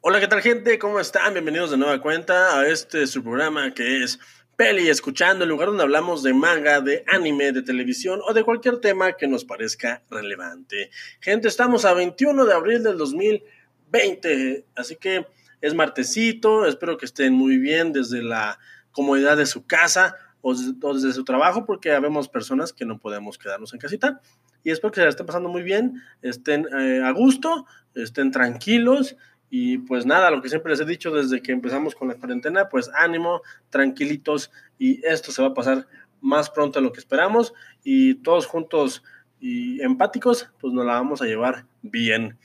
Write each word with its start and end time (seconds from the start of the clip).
Hola, 0.00 0.20
¿qué 0.20 0.28
tal 0.28 0.42
gente? 0.42 0.78
¿Cómo 0.78 1.00
están? 1.00 1.34
Bienvenidos 1.34 1.70
de 1.70 1.76
nueva 1.76 2.00
cuenta 2.00 2.58
a 2.58 2.66
este 2.68 3.06
su 3.06 3.22
programa 3.22 3.74
que 3.74 4.02
es 4.02 4.18
Peli 4.56 4.88
Escuchando, 4.88 5.44
el 5.44 5.50
lugar 5.50 5.68
donde 5.68 5.84
hablamos 5.84 6.22
de 6.22 6.34
manga, 6.34 6.80
de 6.80 7.04
anime, 7.06 7.52
de 7.52 7.62
televisión 7.62 8.20
o 8.26 8.32
de 8.32 8.42
cualquier 8.42 8.78
tema 8.78 9.12
que 9.12 9.28
nos 9.28 9.44
parezca 9.44 10.02
relevante. 10.10 10.90
Gente, 11.20 11.48
estamos 11.48 11.84
a 11.84 11.94
21 11.94 12.44
de 12.44 12.54
abril 12.54 12.82
del 12.82 12.98
2020, 12.98 14.64
así 14.74 14.96
que 14.96 15.26
es 15.60 15.74
martesito, 15.74 16.66
espero 16.66 16.96
que 16.96 17.06
estén 17.06 17.34
muy 17.34 17.58
bien 17.58 17.92
desde 17.92 18.22
la 18.22 18.58
comodidad 18.92 19.36
de 19.36 19.46
su 19.46 19.66
casa 19.66 20.16
o 20.48 20.94
desde 20.94 21.12
su 21.12 21.24
trabajo, 21.24 21.64
porque 21.64 21.92
habemos 21.92 22.28
personas 22.28 22.72
que 22.72 22.84
no 22.84 22.98
podemos 22.98 23.38
quedarnos 23.38 23.72
en 23.74 23.80
casita. 23.80 24.20
Y 24.62 24.70
espero 24.70 24.90
que 24.90 25.00
se 25.00 25.04
la 25.04 25.10
estén 25.10 25.26
pasando 25.26 25.48
muy 25.48 25.62
bien, 25.62 26.02
estén 26.22 26.66
eh, 26.78 27.02
a 27.04 27.10
gusto, 27.12 27.66
estén 27.94 28.30
tranquilos 28.30 29.16
y 29.50 29.78
pues 29.78 30.04
nada, 30.04 30.30
lo 30.30 30.42
que 30.42 30.48
siempre 30.48 30.72
les 30.72 30.80
he 30.80 30.84
dicho 30.84 31.10
desde 31.10 31.40
que 31.40 31.52
empezamos 31.52 31.94
con 31.94 32.08
la 32.08 32.14
cuarentena, 32.14 32.68
pues 32.68 32.90
ánimo, 32.94 33.42
tranquilitos 33.70 34.50
y 34.78 35.04
esto 35.06 35.32
se 35.32 35.42
va 35.42 35.48
a 35.48 35.54
pasar 35.54 35.86
más 36.20 36.50
pronto 36.50 36.80
de 36.80 36.84
lo 36.84 36.92
que 36.92 36.98
esperamos 36.98 37.54
y 37.82 38.16
todos 38.16 38.46
juntos 38.46 39.02
y 39.40 39.80
empáticos, 39.80 40.50
pues 40.60 40.74
nos 40.74 40.84
la 40.84 40.94
vamos 40.94 41.22
a 41.22 41.26
llevar 41.26 41.64
bien. 41.82 42.36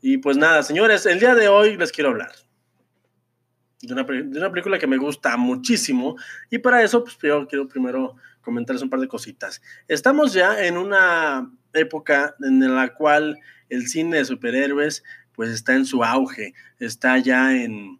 Y 0.00 0.18
pues 0.18 0.36
nada, 0.36 0.62
señores, 0.62 1.04
el 1.06 1.18
día 1.18 1.34
de 1.34 1.48
hoy 1.48 1.76
les 1.76 1.92
quiero 1.92 2.10
hablar 2.10 2.45
de 3.86 3.92
una, 3.94 4.02
de 4.04 4.38
una 4.38 4.50
película 4.50 4.78
que 4.78 4.86
me 4.86 4.96
gusta 4.96 5.36
muchísimo 5.36 6.16
y 6.50 6.58
para 6.58 6.82
eso 6.82 7.04
pues 7.04 7.16
yo 7.22 7.46
quiero 7.46 7.68
primero 7.68 8.16
comentarles 8.40 8.82
un 8.82 8.90
par 8.90 9.00
de 9.00 9.08
cositas. 9.08 9.60
Estamos 9.88 10.32
ya 10.32 10.64
en 10.64 10.76
una 10.76 11.50
época 11.72 12.36
en 12.40 12.74
la 12.74 12.94
cual 12.94 13.38
el 13.68 13.88
cine 13.88 14.18
de 14.18 14.24
superhéroes 14.24 15.02
pues 15.34 15.50
está 15.50 15.74
en 15.74 15.84
su 15.84 16.02
auge, 16.02 16.54
está 16.78 17.18
ya 17.18 17.54
en, 17.54 17.98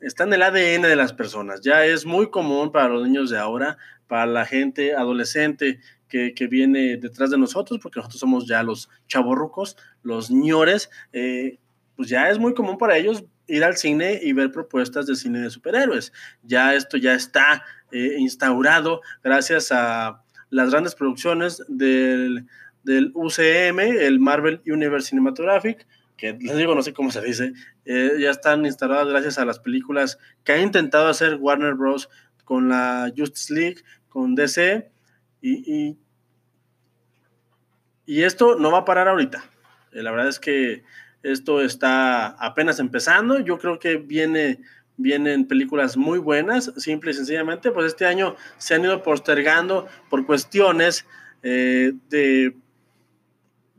está 0.00 0.24
en 0.24 0.32
el 0.34 0.42
ADN 0.42 0.82
de 0.82 0.96
las 0.96 1.12
personas. 1.12 1.60
Ya 1.62 1.84
es 1.84 2.06
muy 2.06 2.30
común 2.30 2.70
para 2.72 2.88
los 2.88 3.06
niños 3.06 3.30
de 3.30 3.38
ahora, 3.38 3.76
para 4.06 4.26
la 4.26 4.46
gente 4.46 4.94
adolescente 4.94 5.80
que, 6.08 6.48
viene 6.50 6.96
detrás 6.96 7.30
de 7.30 7.38
nosotros, 7.38 7.78
porque 7.80 8.00
nosotros 8.00 8.20
somos 8.20 8.46
ya 8.46 8.62
los 8.62 8.88
chavorrucos, 9.06 9.76
los 10.02 10.30
ñores, 10.30 10.90
eh, 11.12 11.58
pues 11.96 12.08
ya 12.08 12.28
es 12.30 12.38
muy 12.38 12.52
común 12.52 12.78
para 12.78 12.96
ellos 12.96 13.24
ir 13.50 13.64
al 13.64 13.76
cine 13.76 14.18
y 14.22 14.32
ver 14.32 14.50
propuestas 14.50 15.06
de 15.06 15.16
cine 15.16 15.40
de 15.40 15.50
superhéroes. 15.50 16.12
Ya 16.42 16.74
esto 16.74 16.96
ya 16.96 17.14
está 17.14 17.64
eh, 17.90 18.16
instaurado 18.18 19.02
gracias 19.22 19.72
a 19.72 20.22
las 20.50 20.70
grandes 20.70 20.94
producciones 20.94 21.62
del, 21.68 22.46
del 22.82 23.12
UCM, 23.14 23.80
el 23.80 24.20
Marvel 24.20 24.60
Universe 24.66 25.08
Cinematographic, 25.08 25.86
que 26.16 26.36
les 26.38 26.56
digo, 26.56 26.74
no 26.74 26.82
sé 26.82 26.92
cómo 26.92 27.10
se 27.10 27.22
dice, 27.22 27.52
eh, 27.86 28.12
ya 28.20 28.30
están 28.30 28.66
instaladas 28.66 29.08
gracias 29.08 29.38
a 29.38 29.44
las 29.44 29.58
películas 29.58 30.18
que 30.44 30.52
ha 30.52 30.58
intentado 30.60 31.08
hacer 31.08 31.36
Warner 31.36 31.74
Bros. 31.74 32.10
con 32.44 32.68
la 32.68 33.12
Justice 33.16 33.54
League, 33.54 33.76
con 34.08 34.34
DC, 34.34 34.90
y, 35.40 35.96
y, 38.04 38.22
esto 38.22 38.56
no 38.56 38.70
va 38.70 38.78
a 38.78 38.84
parar 38.84 39.08
ahorita. 39.08 39.42
Eh, 39.92 40.02
la 40.02 40.10
verdad 40.10 40.28
es 40.28 40.38
que 40.38 40.82
esto 41.22 41.60
está 41.60 42.28
apenas 42.28 42.78
empezando, 42.78 43.38
yo 43.40 43.58
creo 43.58 43.78
que 43.78 43.96
viene 43.96 44.60
vienen 44.96 45.48
películas 45.48 45.96
muy 45.96 46.18
buenas, 46.18 46.72
simple 46.76 47.12
y 47.12 47.14
sencillamente, 47.14 47.70
pues 47.70 47.86
este 47.86 48.04
año 48.04 48.36
se 48.58 48.74
han 48.74 48.84
ido 48.84 49.02
postergando 49.02 49.86
por 50.10 50.26
cuestiones 50.26 51.06
eh, 51.42 51.94
de 52.10 52.54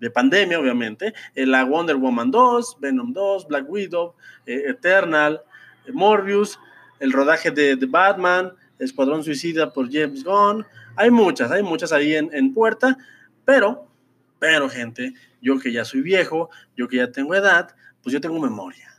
de 0.02 0.10
pandemia, 0.10 0.60
obviamente, 0.60 1.14
eh, 1.36 1.46
la 1.46 1.64
Wonder 1.64 1.96
Woman 1.96 2.32
2, 2.32 2.78
Venom 2.82 3.14
2, 3.14 3.48
Black 3.48 3.70
Widow, 3.70 4.16
eh, 4.48 4.64
Eternal, 4.68 5.42
eh, 5.86 5.92
Morbius, 5.94 6.60
el 7.00 7.14
rodaje 7.14 7.52
de, 7.52 7.78
The 7.78 7.86
Batman, 7.86 8.52
Escuadrón 8.80 9.24
Suicida 9.24 9.72
por 9.72 9.92
James 9.92 10.24
Gunn. 10.24 10.66
Hay 10.96 11.12
muchas, 11.12 11.52
hay 11.52 11.62
muchas 11.62 11.94
ahí 11.94 12.16
en, 12.16 12.32
en 12.34 12.52
puerta, 12.52 12.98
pero, 13.46 13.91
pero 14.42 14.68
gente, 14.68 15.14
yo 15.40 15.60
que 15.60 15.72
ya 15.72 15.86
soy 15.86 16.02
viejo, 16.02 16.50
yo 16.76 16.88
que 16.88 16.98
ya 16.98 17.12
tengo 17.12 17.36
edad, 17.36 17.76
pues 18.02 18.12
yo 18.12 18.20
tengo 18.20 18.40
memoria. 18.40 18.90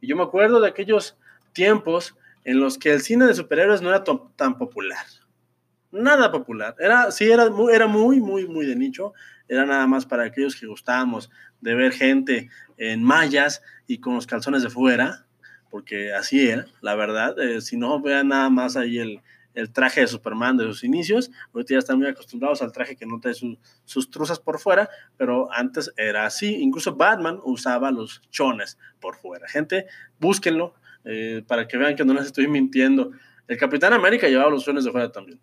Y 0.00 0.08
yo 0.08 0.16
me 0.16 0.24
acuerdo 0.24 0.60
de 0.60 0.68
aquellos 0.68 1.16
tiempos 1.52 2.16
en 2.42 2.58
los 2.58 2.76
que 2.76 2.90
el 2.90 3.00
cine 3.00 3.26
de 3.26 3.34
superhéroes 3.34 3.82
no 3.82 3.90
era 3.90 4.02
tan 4.34 4.58
popular. 4.58 5.06
Nada 5.92 6.32
popular. 6.32 6.74
Era, 6.80 7.12
sí, 7.12 7.30
era, 7.30 7.48
era 7.72 7.86
muy, 7.86 8.20
muy, 8.20 8.48
muy 8.48 8.66
de 8.66 8.74
nicho 8.74 9.12
era 9.50 9.66
nada 9.66 9.86
más 9.88 10.06
para 10.06 10.24
aquellos 10.24 10.54
que 10.54 10.66
gustábamos 10.66 11.28
de 11.60 11.74
ver 11.74 11.92
gente 11.92 12.48
en 12.78 13.02
mallas 13.02 13.62
y 13.88 13.98
con 13.98 14.14
los 14.14 14.26
calzones 14.26 14.62
de 14.62 14.70
fuera, 14.70 15.26
porque 15.70 16.14
así 16.14 16.48
era, 16.48 16.66
la 16.80 16.94
verdad. 16.94 17.36
Eh, 17.38 17.60
si 17.60 17.76
no, 17.76 18.00
vean 18.00 18.28
nada 18.28 18.48
más 18.48 18.76
ahí 18.76 18.98
el, 18.98 19.20
traje 19.72 20.00
de 20.00 20.06
Superman 20.06 20.56
de 20.56 20.64
sus 20.64 20.84
inicios. 20.84 21.30
Ahorita 21.52 21.74
ya 21.74 21.78
están 21.78 21.98
muy 21.98 22.08
acostumbrados 22.08 22.62
al 22.62 22.72
traje 22.72 22.96
que 22.96 23.06
no 23.06 23.20
trae 23.20 23.34
sus 23.84 24.10
truzas 24.10 24.38
por 24.38 24.58
fuera, 24.58 24.88
pero 25.16 25.52
antes 25.52 25.92
era 25.96 26.26
así. 26.26 26.56
Incluso 26.56 26.94
Batman 26.94 27.38
usaba 27.44 27.90
los 27.90 28.22
chones 28.30 28.78
por 29.00 29.16
fuera. 29.16 29.48
Gente, 29.48 29.86
búsquenlo 30.18 30.74
eh, 31.04 31.42
para 31.46 31.66
que 31.66 31.76
vean 31.76 31.96
que 31.96 32.04
no 32.04 32.14
les 32.14 32.26
estoy 32.26 32.48
mintiendo. 32.48 33.12
El 33.48 33.56
Capitán 33.56 33.92
América 33.92 34.28
llevaba 34.28 34.50
los 34.50 34.64
chones 34.64 34.84
de 34.84 34.90
fuera 34.90 35.10
también. 35.10 35.40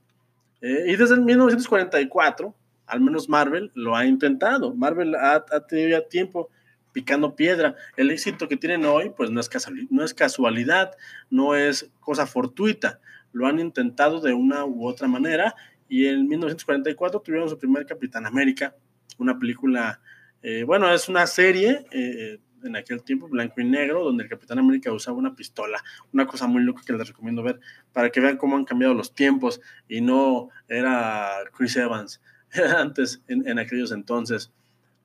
Eh, 0.62 0.86
y 0.88 0.96
desde 0.96 1.16
el 1.16 1.22
1944 1.22 2.56
al 2.88 3.02
menos 3.02 3.30
Marvel 3.30 3.70
lo 3.76 3.96
ha 3.96 4.06
intentado. 4.06 4.74
Marvel 4.74 5.14
ha, 5.16 5.46
tenido 5.68 5.90
ya 5.90 6.08
tiempo 6.08 6.50
picando 6.94 7.36
piedra. 7.36 7.76
El 7.98 8.10
éxito 8.10 8.48
que 8.48 8.58
tienen 8.58 8.86
hoy, 8.86 9.12
pues 9.16 9.30
no 9.30 9.42
es 9.42 10.14
casualidad, 10.14 10.94
no 11.30 11.54
es 11.54 11.92
cosa 12.00 12.26
fortuita. 12.26 13.00
Lo 13.38 13.46
han 13.46 13.60
intentado 13.60 14.20
de 14.20 14.34
una 14.34 14.66
u 14.66 14.88
otra 14.88 15.08
manera 15.08 15.54
y 15.88 16.08
en 16.08 16.28
1944 16.28 17.22
tuvieron 17.22 17.48
su 17.48 17.60
primer 17.60 17.86
Capitán 17.86 18.26
América, 18.26 18.76
una 19.20 19.38
película, 19.38 20.02
eh, 20.42 20.64
bueno, 20.64 20.92
es 20.92 21.08
una 21.08 21.28
serie 21.28 21.86
eh, 21.92 22.40
en 22.64 22.76
aquel 22.76 23.04
tiempo, 23.04 23.28
blanco 23.28 23.62
y 23.62 23.64
negro, 23.64 24.04
donde 24.04 24.24
el 24.24 24.30
Capitán 24.30 24.58
América 24.58 24.92
usaba 24.92 25.18
una 25.18 25.36
pistola, 25.36 25.84
una 26.12 26.26
cosa 26.26 26.48
muy 26.48 26.64
loca 26.64 26.82
que 26.84 26.94
les 26.94 27.08
recomiendo 27.08 27.44
ver 27.44 27.60
para 27.94 28.10
que 28.10 28.20
vean 28.20 28.38
cómo 28.38 28.58
han 28.58 28.66
cambiado 28.66 28.96
los 28.96 29.14
tiempos 29.14 29.62
y 29.88 30.02
no 30.02 30.50
era 30.68 31.30
Chris 31.56 31.76
Evans 31.76 32.20
antes, 32.76 33.22
en, 33.28 33.60
aquellos 33.60 33.92
entonces. 33.92 34.52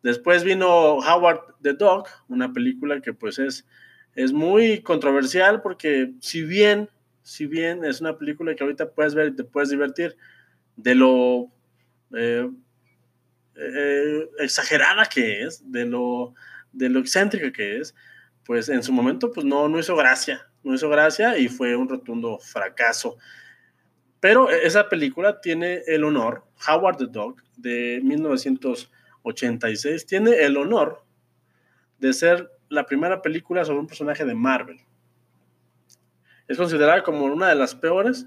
Después 0.02 0.42
vino 0.42 0.96
Howard 0.96 1.56
the 1.60 1.74
Dog, 1.74 2.06
una 2.28 2.50
película 2.50 3.02
que 3.02 3.12
pues 3.12 3.38
es, 3.38 3.66
es 4.14 4.32
muy 4.32 4.80
controversial 4.80 5.60
porque 5.60 6.14
si 6.20 6.42
bien, 6.42 6.88
si 7.22 7.46
bien 7.46 7.84
es 7.84 8.00
una 8.00 8.16
película 8.16 8.54
que 8.54 8.64
ahorita 8.64 8.90
puedes 8.90 9.14
ver 9.14 9.28
y 9.28 9.36
te 9.36 9.44
puedes 9.44 9.70
divertir, 9.70 10.16
de 10.76 10.94
lo 10.94 11.50
eh, 12.14 12.48
eh, 13.54 14.28
exagerada 14.38 15.06
que 15.06 15.44
es, 15.44 15.70
de 15.70 15.84
lo, 15.84 16.34
de 16.72 16.88
lo 16.88 17.00
excéntrica 17.00 17.52
que 17.52 17.78
es, 17.78 17.94
pues 18.44 18.68
en 18.68 18.82
su 18.82 18.92
momento 18.92 19.30
pues 19.30 19.46
no, 19.46 19.68
no 19.68 19.78
hizo 19.78 19.96
gracia, 19.96 20.48
no 20.62 20.74
hizo 20.74 20.88
gracia 20.88 21.38
y 21.38 21.48
fue 21.48 21.76
un 21.76 21.88
rotundo 21.88 22.38
fracaso. 22.38 23.16
Pero 24.20 24.50
esa 24.50 24.88
película 24.88 25.40
tiene 25.40 25.82
el 25.86 26.04
honor, 26.04 26.44
Howard 26.68 26.96
the 26.96 27.06
Dog, 27.06 27.42
de 27.56 28.00
1986, 28.04 30.06
tiene 30.06 30.44
el 30.44 30.56
honor 30.56 31.04
de 31.98 32.12
ser 32.12 32.50
la 32.68 32.86
primera 32.86 33.20
película 33.20 33.64
sobre 33.64 33.80
un 33.80 33.86
personaje 33.86 34.24
de 34.24 34.34
Marvel. 34.34 34.80
Es 36.52 36.58
considerada 36.58 37.02
como 37.02 37.24
una 37.24 37.48
de 37.48 37.54
las 37.54 37.74
peores 37.74 38.26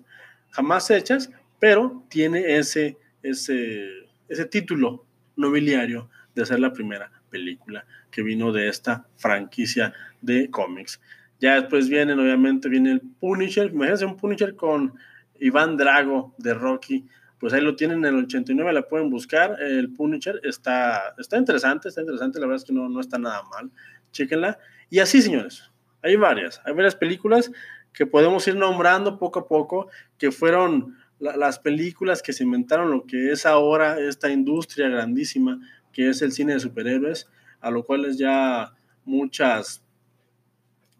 jamás 0.50 0.90
hechas, 0.90 1.30
pero 1.59 2.03
tiene 2.09 2.58
ese, 2.58 2.97
ese, 3.22 3.88
ese 4.28 4.46
título 4.46 5.06
nobiliario 5.36 6.09
de 6.34 6.44
ser 6.44 6.59
la 6.59 6.74
primera 6.74 7.12
película 7.30 7.86
que 8.09 8.24
vino 8.24 8.52
de 8.52 8.68
esta 8.68 9.06
franquicia 9.16 9.94
de 10.22 10.50
cómics. 10.50 11.00
Ya 11.39 11.54
después 11.54 11.88
vienen, 11.88 12.19
obviamente, 12.19 12.68
viene 12.68 12.94
el 12.94 13.01
Punisher. 13.01 13.68
Imagínense 13.68 14.06
un 14.06 14.18
Punisher 14.18 14.56
con 14.56 14.95
Iván 15.39 15.77
Drago 15.77 16.33
de 16.39 16.56
Rocky, 16.56 17.06
pues 17.39 17.54
ahí 17.54 17.62
lo 17.62 17.75
tienen 17.75 18.00
en 18.00 18.06
el 18.06 18.24
89, 18.24 18.74
la 18.74 18.88
pueden 18.88 19.12
buscar. 19.12 19.56
El 19.62 19.94
Punisher 19.94 20.42
está, 20.42 21.13
está 21.19 21.38
interesante, 21.38 21.89
está 21.89 22.01
interesante, 22.01 22.39
la 22.39 22.48
verdad 22.48 22.63
es 22.63 22.66
que 22.66 22.74
no, 22.74 22.89
no 22.89 23.00
está 23.00 23.19
nada 23.19 23.44
mal. 23.51 23.69
Chéquenla. 24.12 24.57
Y 24.89 24.98
así, 24.98 25.22
señores, 25.22 25.69
hay 26.01 26.16
varias, 26.16 26.60
hay 26.66 26.74
varias 26.74 26.95
películas 26.95 27.51
que 27.95 28.06
podemos 28.06 28.47
ir 28.47 28.56
nombrando 28.56 29.18
poco 29.18 29.39
a 29.39 29.47
poco, 29.47 29.88
que 30.18 30.31
fueron 30.31 30.97
las 31.19 31.59
películas 31.59 32.21
que 32.21 32.33
se 32.33 32.44
inventaron 32.44 32.92
lo 32.92 33.06
que 33.06 33.31
es 33.31 33.45
ahora 33.45 34.00
esta 34.00 34.30
industria 34.30 34.89
grandísima 34.89 35.59
que 35.94 36.09
es 36.09 36.21
el 36.21 36.33
cine 36.33 36.53
de 36.53 36.59
superhéroes, 36.59 37.30
a 37.62 37.71
lo 37.71 37.86
cual 37.86 38.13
ya 38.18 38.74
muchas 39.06 39.81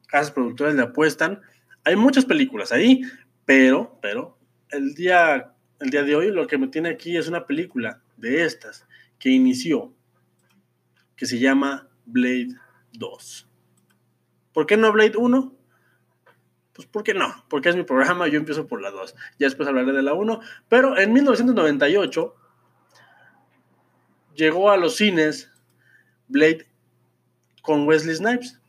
casas 0.07 0.31
productoras 0.31 0.74
le 0.74 0.83
apuestan. 0.83 1.42
Hay 1.83 1.97
muchas 1.97 2.24
películas 2.24 2.71
ahí, 2.71 3.01
pero, 3.44 4.00
pero, 4.01 4.38
el 4.69 4.94
día, 4.95 5.51
el 5.81 5.89
día 5.89 6.03
de 6.03 6.15
hoy 6.15 6.31
lo 6.31 6.48
que 6.48 6.57
me 6.57 6.69
tiene 6.69 6.88
aquí 6.88 7.18
es 7.18 7.27
una 7.27 7.45
película 7.45 8.01
de 8.15 8.45
estas 8.45 8.88
que 9.19 9.30
inició, 9.30 9.94
que 11.18 11.25
se 11.25 11.39
llama 11.39 11.89
Blade 12.06 12.56
2. 12.94 13.50
¿Por 14.53 14.65
qué 14.65 14.77
no 14.77 14.94
Blade 14.94 15.18
1? 15.18 15.53
Pues 16.75 16.88
¿por 16.88 17.04
qué 17.04 17.13
no? 17.13 17.45
Porque 17.48 17.69
es 17.69 17.75
mi 17.75 17.83
programa, 17.83 18.27
yo 18.27 18.38
empiezo 18.38 18.68
por 18.68 18.81
la 18.81 18.92
2. 18.92 19.16
Ya 19.39 19.48
después 19.48 19.68
hablaré 19.68 19.94
de 19.94 20.01
la 20.01 20.13
1. 20.13 20.42
Pero 20.68 20.98
en 20.98 21.13
1998 21.13 22.36
llegó 24.36 24.69
a 24.69 24.77
los 24.77 24.98
cines 24.98 25.50
Blade 26.27 26.68
con 27.62 27.88
Wesley 27.88 28.16
Snipes. 28.16 28.60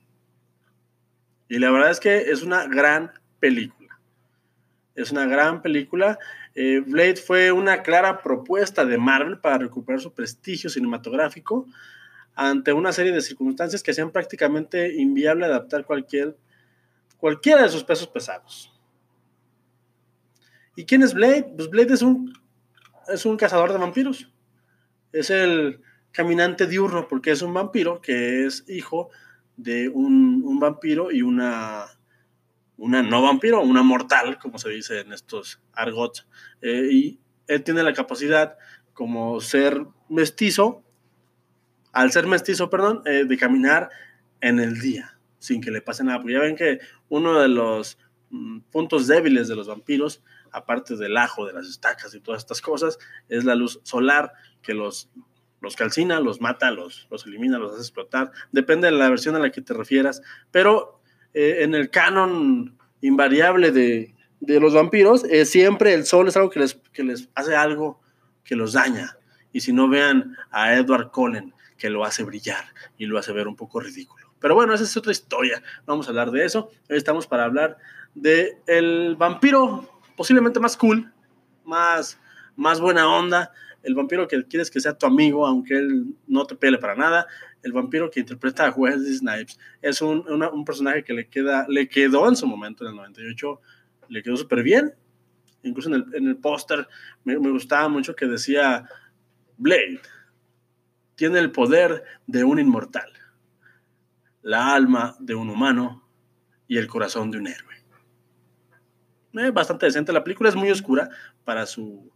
Y 1.48 1.58
la 1.58 1.70
verdad 1.70 1.90
es 1.90 1.98
que 1.98 2.30
es 2.30 2.42
una 2.42 2.66
gran 2.66 3.12
película. 3.40 3.98
Es 4.94 5.10
una 5.10 5.26
gran 5.26 5.60
película. 5.60 6.18
Eh, 6.54 6.82
Blade 6.86 7.16
fue 7.16 7.50
una 7.50 7.82
clara 7.82 8.22
propuesta 8.22 8.84
de 8.84 8.98
Marvel 8.98 9.38
para 9.38 9.58
recuperar 9.58 10.00
su 10.00 10.12
prestigio 10.12 10.70
cinematográfico 10.70 11.66
ante 12.36 12.72
una 12.72 12.92
serie 12.92 13.12
de 13.12 13.20
circunstancias 13.20 13.82
que 13.82 13.90
hacían 13.90 14.10
prácticamente 14.10 14.94
inviable 14.94 15.46
adaptar 15.46 15.84
cualquier, 15.84 16.36
cualquiera 17.16 17.62
de 17.62 17.68
sus 17.68 17.84
pesos 17.84 18.08
pesados. 18.08 18.72
¿Y 20.76 20.84
quién 20.84 21.02
es 21.02 21.14
Blade? 21.14 21.52
Pues 21.56 21.70
Blade 21.70 21.94
es 21.94 22.02
un, 22.02 22.32
es 23.08 23.24
un 23.24 23.36
cazador 23.36 23.72
de 23.72 23.78
vampiros. 23.78 24.30
Es 25.12 25.30
el 25.30 25.80
caminante 26.12 26.66
diurno 26.66 27.08
porque 27.08 27.30
es 27.30 27.42
un 27.42 27.54
vampiro 27.54 28.00
que 28.00 28.46
es 28.46 28.64
hijo 28.68 29.10
de 29.56 29.88
un, 29.88 30.58
vampiro 30.58 31.10
y 31.10 31.22
una, 31.22 31.86
una 32.76 33.02
no 33.02 33.22
vampiro, 33.22 33.62
una 33.62 33.82
mortal, 33.82 34.38
como 34.38 34.58
se 34.58 34.70
dice 34.70 35.00
en 35.00 35.12
estos 35.12 35.62
argots. 35.72 36.26
Eh, 36.60 36.88
y 36.90 37.20
él 37.46 37.62
tiene 37.62 37.82
la 37.82 37.94
capacidad 37.94 38.56
como 38.92 39.40
ser 39.40 39.86
mestizo 40.08 40.82
al 41.92 42.12
ser 42.12 42.26
mestizo, 42.26 42.68
perdón, 42.68 43.02
eh, 43.06 43.24
de 43.24 43.38
caminar 43.38 43.88
en 44.42 44.60
el 44.60 44.78
día 44.80 45.15
sin 45.46 45.60
que 45.60 45.70
le 45.70 45.80
pase 45.80 46.04
nada. 46.04 46.18
Porque 46.18 46.34
ya 46.34 46.40
ven 46.40 46.56
que 46.56 46.80
uno 47.08 47.40
de 47.40 47.48
los 47.48 47.98
mm, 48.30 48.60
puntos 48.72 49.06
débiles 49.06 49.48
de 49.48 49.56
los 49.56 49.68
vampiros, 49.68 50.22
aparte 50.50 50.96
del 50.96 51.16
ajo, 51.16 51.46
de 51.46 51.52
las 51.52 51.68
estacas 51.68 52.14
y 52.14 52.20
todas 52.20 52.42
estas 52.42 52.60
cosas, 52.60 52.98
es 53.28 53.44
la 53.44 53.54
luz 53.54 53.80
solar 53.84 54.32
que 54.62 54.74
los, 54.74 55.08
los 55.60 55.76
calcina, 55.76 56.20
los 56.20 56.40
mata, 56.40 56.70
los, 56.70 57.06
los 57.10 57.26
elimina, 57.26 57.58
los 57.58 57.72
hace 57.72 57.82
explotar. 57.82 58.32
Depende 58.52 58.88
de 58.88 58.92
la 58.92 59.08
versión 59.08 59.36
a 59.36 59.38
la 59.38 59.50
que 59.50 59.62
te 59.62 59.72
refieras. 59.72 60.22
Pero 60.50 61.00
eh, 61.32 61.58
en 61.60 61.74
el 61.74 61.90
canon 61.90 62.76
invariable 63.00 63.70
de, 63.70 64.14
los 64.40 64.74
vampiros, 64.74 65.24
eh, 65.24 65.44
siempre 65.44 65.94
el 65.94 66.04
sol 66.04 66.28
es 66.28 66.36
algo 66.36 66.50
que 66.50 66.60
les, 66.60 66.74
que 66.92 67.04
les 67.04 67.28
hace 67.34 67.54
algo 67.54 68.00
que 68.44 68.56
los 68.56 68.72
daña. 68.72 69.16
Y 69.52 69.60
si 69.60 69.72
no 69.72 69.88
vean 69.88 70.36
a 70.50 70.74
Edward 70.74 71.10
Cullen, 71.10 71.54
que 71.78 71.90
lo 71.90 72.04
hace 72.04 72.22
brillar 72.22 72.64
y 72.96 73.06
lo 73.06 73.18
hace 73.18 73.32
ver 73.32 73.48
un 73.48 73.56
poco 73.56 73.80
ridículo. 73.80 74.25
Pero 74.46 74.54
bueno, 74.54 74.74
esa 74.74 74.84
es 74.84 74.96
otra 74.96 75.10
historia. 75.10 75.60
Vamos 75.86 76.06
a 76.06 76.10
hablar 76.10 76.30
de 76.30 76.44
eso. 76.44 76.70
Hoy 76.88 76.96
estamos 76.96 77.26
para 77.26 77.42
hablar 77.42 77.78
de 78.14 78.56
el 78.68 79.16
vampiro 79.16 79.90
posiblemente 80.16 80.60
más 80.60 80.76
cool, 80.76 81.12
más, 81.64 82.16
más 82.54 82.80
buena 82.80 83.08
onda, 83.08 83.50
el 83.82 83.96
vampiro 83.96 84.28
que 84.28 84.44
quieres 84.44 84.70
que 84.70 84.78
sea 84.78 84.96
tu 84.96 85.04
amigo, 85.04 85.44
aunque 85.44 85.76
él 85.76 86.14
no 86.28 86.46
te 86.46 86.54
pele 86.54 86.78
para 86.78 86.94
nada, 86.94 87.26
el 87.64 87.72
vampiro 87.72 88.08
que 88.08 88.20
interpreta 88.20 88.68
a 88.68 88.70
Wesley 88.70 89.14
Snipes. 89.14 89.58
Es 89.82 90.00
un, 90.00 90.24
un 90.28 90.64
personaje 90.64 91.02
que 91.02 91.12
le, 91.12 91.26
queda, 91.26 91.66
le 91.68 91.88
quedó 91.88 92.28
en 92.28 92.36
su 92.36 92.46
momento, 92.46 92.84
en 92.84 92.90
el 92.90 92.96
98, 92.98 93.60
le 94.10 94.22
quedó 94.22 94.36
súper 94.36 94.62
bien. 94.62 94.94
Incluso 95.64 95.88
en 95.88 95.96
el, 95.96 96.04
en 96.14 96.28
el 96.28 96.36
póster 96.36 96.86
me, 97.24 97.36
me 97.36 97.50
gustaba 97.50 97.88
mucho 97.88 98.14
que 98.14 98.26
decía 98.26 98.88
Blade, 99.56 100.00
tiene 101.16 101.40
el 101.40 101.50
poder 101.50 102.04
de 102.28 102.44
un 102.44 102.60
inmortal, 102.60 103.10
la 104.46 104.72
alma 104.72 105.16
de 105.18 105.34
un 105.34 105.50
humano 105.50 106.08
y 106.68 106.78
el 106.78 106.86
corazón 106.86 107.32
de 107.32 107.38
un 107.38 107.48
héroe. 107.48 107.74
Eh, 109.32 109.50
bastante 109.50 109.86
decente. 109.86 110.12
La 110.12 110.22
película 110.22 110.48
es 110.48 110.54
muy 110.54 110.70
oscura 110.70 111.10
para 111.44 111.66
su, 111.66 112.12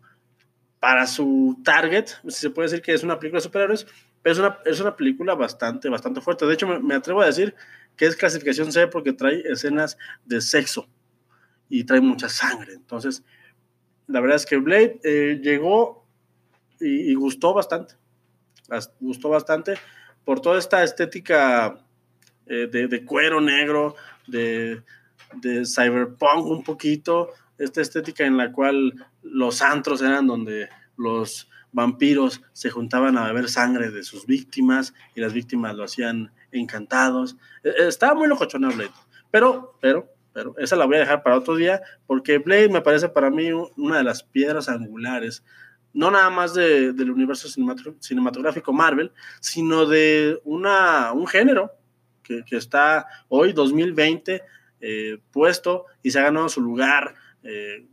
para 0.79 1.09
su 1.09 1.61
target. 1.65 2.07
Si 2.29 2.41
se 2.43 2.51
puede 2.51 2.69
decir 2.69 2.83
que 2.83 2.95
es 2.95 3.03
una 3.03 3.19
película 3.19 3.39
de 3.39 3.45
superhéroes, 3.45 3.85
pero 4.23 4.33
es 4.33 4.39
una, 4.39 4.59
es 4.65 4.81
una 4.81 4.95
película 4.95 5.35
bastante, 5.35 5.89
bastante 5.89 6.21
fuerte. 6.21 6.47
De 6.47 6.55
hecho, 6.55 6.69
me, 6.69 6.95
atrevo 6.95 7.21
a 7.21 7.27
decir 7.27 7.53
que 7.97 8.07
es 8.07 8.15
clasificación 8.15 8.71
C 8.71 8.87
porque 8.87 9.13
trae 9.13 9.43
escenas 9.47 9.99
de 10.25 10.41
sexo 10.41 10.89
y 11.69 11.83
trae 11.83 12.01
mucha 12.01 12.29
sangre. 12.29 12.75
Entonces, 12.75 13.25
la 14.07 14.21
verdad 14.21 14.37
es 14.37 14.47
que 14.47 14.57
Blade 14.57 15.01
eh, 15.03 15.41
llegó 15.43 16.07
y, 16.79 17.11
y, 17.11 17.15
gustó 17.15 17.53
bastante 17.53 17.97
gustó 19.01 19.31
bastante 19.31 19.75
por 20.25 20.41
toda 20.41 20.61
esta 20.61 20.85
estética 20.85 21.85
eh, 22.51 22.67
de, 22.67 23.05
cuero 23.05 23.41
negro, 23.41 23.95
de, 24.27 24.83
de, 25.35 25.65
cyberpunk 25.65 26.47
un 26.47 26.65
poquito, 26.65 27.31
esta 27.59 27.81
estética 27.81 28.27
en 28.27 28.37
la 28.37 28.51
cual 28.51 29.07
los 29.23 29.63
antros 29.63 30.03
eran 30.03 30.27
donde 30.27 30.69
los 30.97 31.49
vampiros 31.71 32.43
se 32.53 32.69
juntaban 32.69 33.17
a 33.17 33.25
beber 33.29 33.49
sangre 33.49 33.93
de 33.93 34.03
sus 34.03 34.27
víctimas 34.27 34.95
y 35.15 35.21
las 35.21 35.33
víctimas 35.33 35.77
lo 35.77 35.85
hacían 35.85 36.33
encantados. 36.51 37.37
E, 37.63 37.69
e, 37.69 37.87
estaba 37.87 38.17
muy 38.17 38.27
locochona 38.27 38.71
Blade, 38.71 38.91
pero, 39.31 39.79
pero, 39.81 40.13
pero 40.33 40.57
esa 40.59 40.75
la 40.75 40.87
voy 40.87 40.97
a 40.97 41.01
dejar 41.01 41.23
para 41.23 41.39
otro 41.39 41.55
día 41.55 41.81
porque 42.09 42.39
Blade 42.39 42.69
me 42.69 42.81
parece 42.81 43.09
para 43.09 43.31
mí 43.31 43.53
una 43.77 43.99
de 43.99 44.05
las 44.05 44.25
piedras 44.25 44.69
angulares 44.69 45.45
no 45.93 46.11
nada 46.11 46.31
más 46.31 46.55
de, 46.55 46.93
del 46.93 47.11
universo 47.11 47.49
cinematográfico 48.01 48.73
Marvel, 48.73 49.13
sino 49.41 49.87
de 49.87 50.41
una, 50.45 51.13
un 51.13 51.27
género 51.27 51.80
que, 52.47 52.57
está 52.57 53.07
hoy, 53.29 53.53
2020, 53.53 54.43
eh, 54.81 55.19
puesto 55.31 55.87
y 56.03 56.11
se 56.11 56.19
ha 56.19 56.23
ganado 56.23 56.49
su 56.49 56.61
lugar 56.61 57.15
eh, 57.43 57.87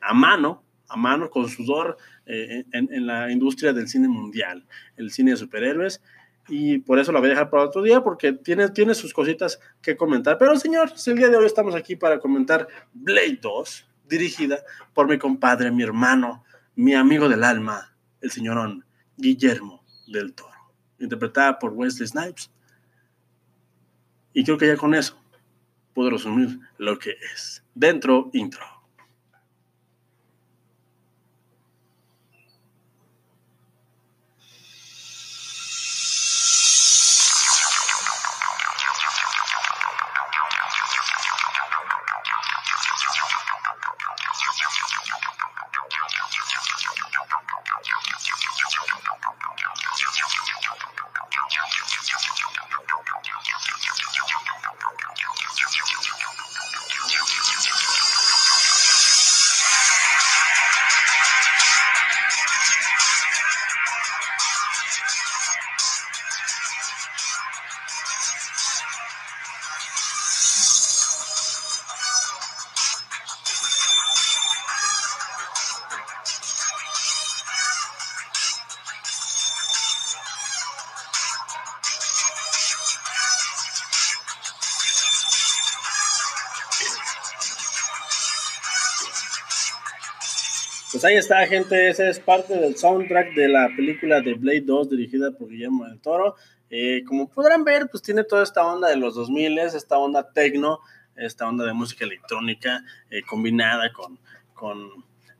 a 0.00 0.14
mano, 0.14 0.64
a 0.88 0.96
mano, 0.96 1.30
con 1.30 1.48
sudor 1.48 1.96
eh, 2.26 2.64
en, 2.72 3.06
la 3.06 3.30
industria 3.30 3.72
del 3.72 3.88
cine 3.88 4.08
mundial, 4.08 4.66
el 4.96 5.10
cine 5.10 5.32
de 5.32 5.36
superhéroes. 5.36 6.02
Y 6.48 6.78
por 6.78 6.98
eso 6.98 7.12
la 7.12 7.20
voy 7.20 7.28
a 7.28 7.30
dejar 7.30 7.50
para 7.50 7.64
otro 7.64 7.82
día, 7.82 8.02
porque 8.02 8.32
tiene, 8.32 8.68
tiene 8.70 8.94
sus 8.94 9.14
cositas 9.14 9.60
que 9.80 9.96
comentar. 9.96 10.38
Pero 10.38 10.56
señor, 10.56 10.92
el 11.06 11.16
día 11.16 11.28
de 11.28 11.36
hoy 11.36 11.46
estamos 11.46 11.74
aquí 11.74 11.94
para 11.94 12.18
comentar 12.18 12.66
Blade 12.92 13.38
2, 13.40 13.88
dirigida 14.08 14.58
por 14.92 15.08
mi 15.08 15.18
compadre, 15.18 15.70
mi 15.70 15.84
hermano, 15.84 16.44
mi 16.74 16.94
amigo 16.94 17.28
del 17.28 17.44
alma, 17.44 17.94
el 18.20 18.30
señorón 18.30 18.84
Guillermo 19.16 19.84
del 20.08 20.34
Toro, 20.34 20.50
interpretada 20.98 21.58
por 21.58 21.72
Wesley 21.72 22.08
Snipes. 22.08 22.51
Y 24.32 24.44
creo 24.44 24.58
que 24.58 24.66
ya 24.66 24.76
con 24.76 24.94
eso 24.94 25.22
puedo 25.94 26.10
resumir 26.10 26.58
lo 26.78 26.98
que 26.98 27.16
es. 27.34 27.62
Dentro, 27.74 28.30
intro. 28.32 28.64
Pues 91.02 91.10
ahí 91.10 91.18
está, 91.18 91.44
gente. 91.48 91.88
Ese 91.88 92.08
es 92.08 92.20
parte 92.20 92.54
del 92.54 92.76
soundtrack 92.76 93.34
de 93.34 93.48
la 93.48 93.68
película 93.74 94.20
de 94.20 94.34
Blade 94.34 94.60
2 94.60 94.90
dirigida 94.90 95.32
por 95.32 95.48
Guillermo 95.48 95.84
del 95.84 95.98
Toro. 95.98 96.36
Eh, 96.70 97.02
como 97.04 97.28
podrán 97.28 97.64
ver, 97.64 97.88
pues 97.90 98.04
tiene 98.04 98.22
toda 98.22 98.44
esta 98.44 98.64
onda 98.64 98.88
de 98.88 98.94
los 98.94 99.16
2000, 99.16 99.58
esta 99.58 99.98
onda 99.98 100.32
techno, 100.32 100.78
esta 101.16 101.48
onda 101.48 101.64
de 101.64 101.72
música 101.72 102.04
electrónica 102.04 102.84
eh, 103.10 103.22
combinada 103.28 103.92
con, 103.92 104.16
con 104.54 104.78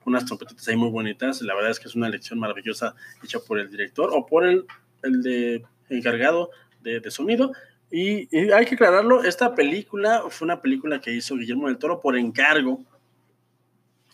unas 0.04 0.25
trompetitas 0.25 0.66
ahí 0.66 0.75
muy 0.75 0.90
bonitas. 0.90 1.40
La 1.42 1.54
verdad 1.54 1.71
es 1.71 1.78
que 1.78 1.87
es 1.87 1.95
una 1.95 2.09
elección 2.09 2.40
maravillosa 2.40 2.97
hecha 3.23 3.38
por 3.38 3.61
el 3.61 3.71
director 3.71 4.11
o 4.12 4.26
por 4.26 4.45
el, 4.45 4.66
el 5.04 5.23
de 5.23 5.62
encargado 5.90 6.50
de, 6.81 7.09
sonido. 7.12 7.52
Y, 7.88 8.26
hay 8.50 8.66
que 8.66 8.75
aclararlo, 8.75 9.23
esta 9.23 9.54
película 9.54 10.25
fue 10.28 10.45
una 10.45 10.61
película 10.61 11.00
que 11.00 11.12
hizo 11.12 11.37
Guillermo 11.37 11.69
del 11.69 11.78
Toro 11.78 12.00
por 12.00 12.19
encargo. 12.19 12.85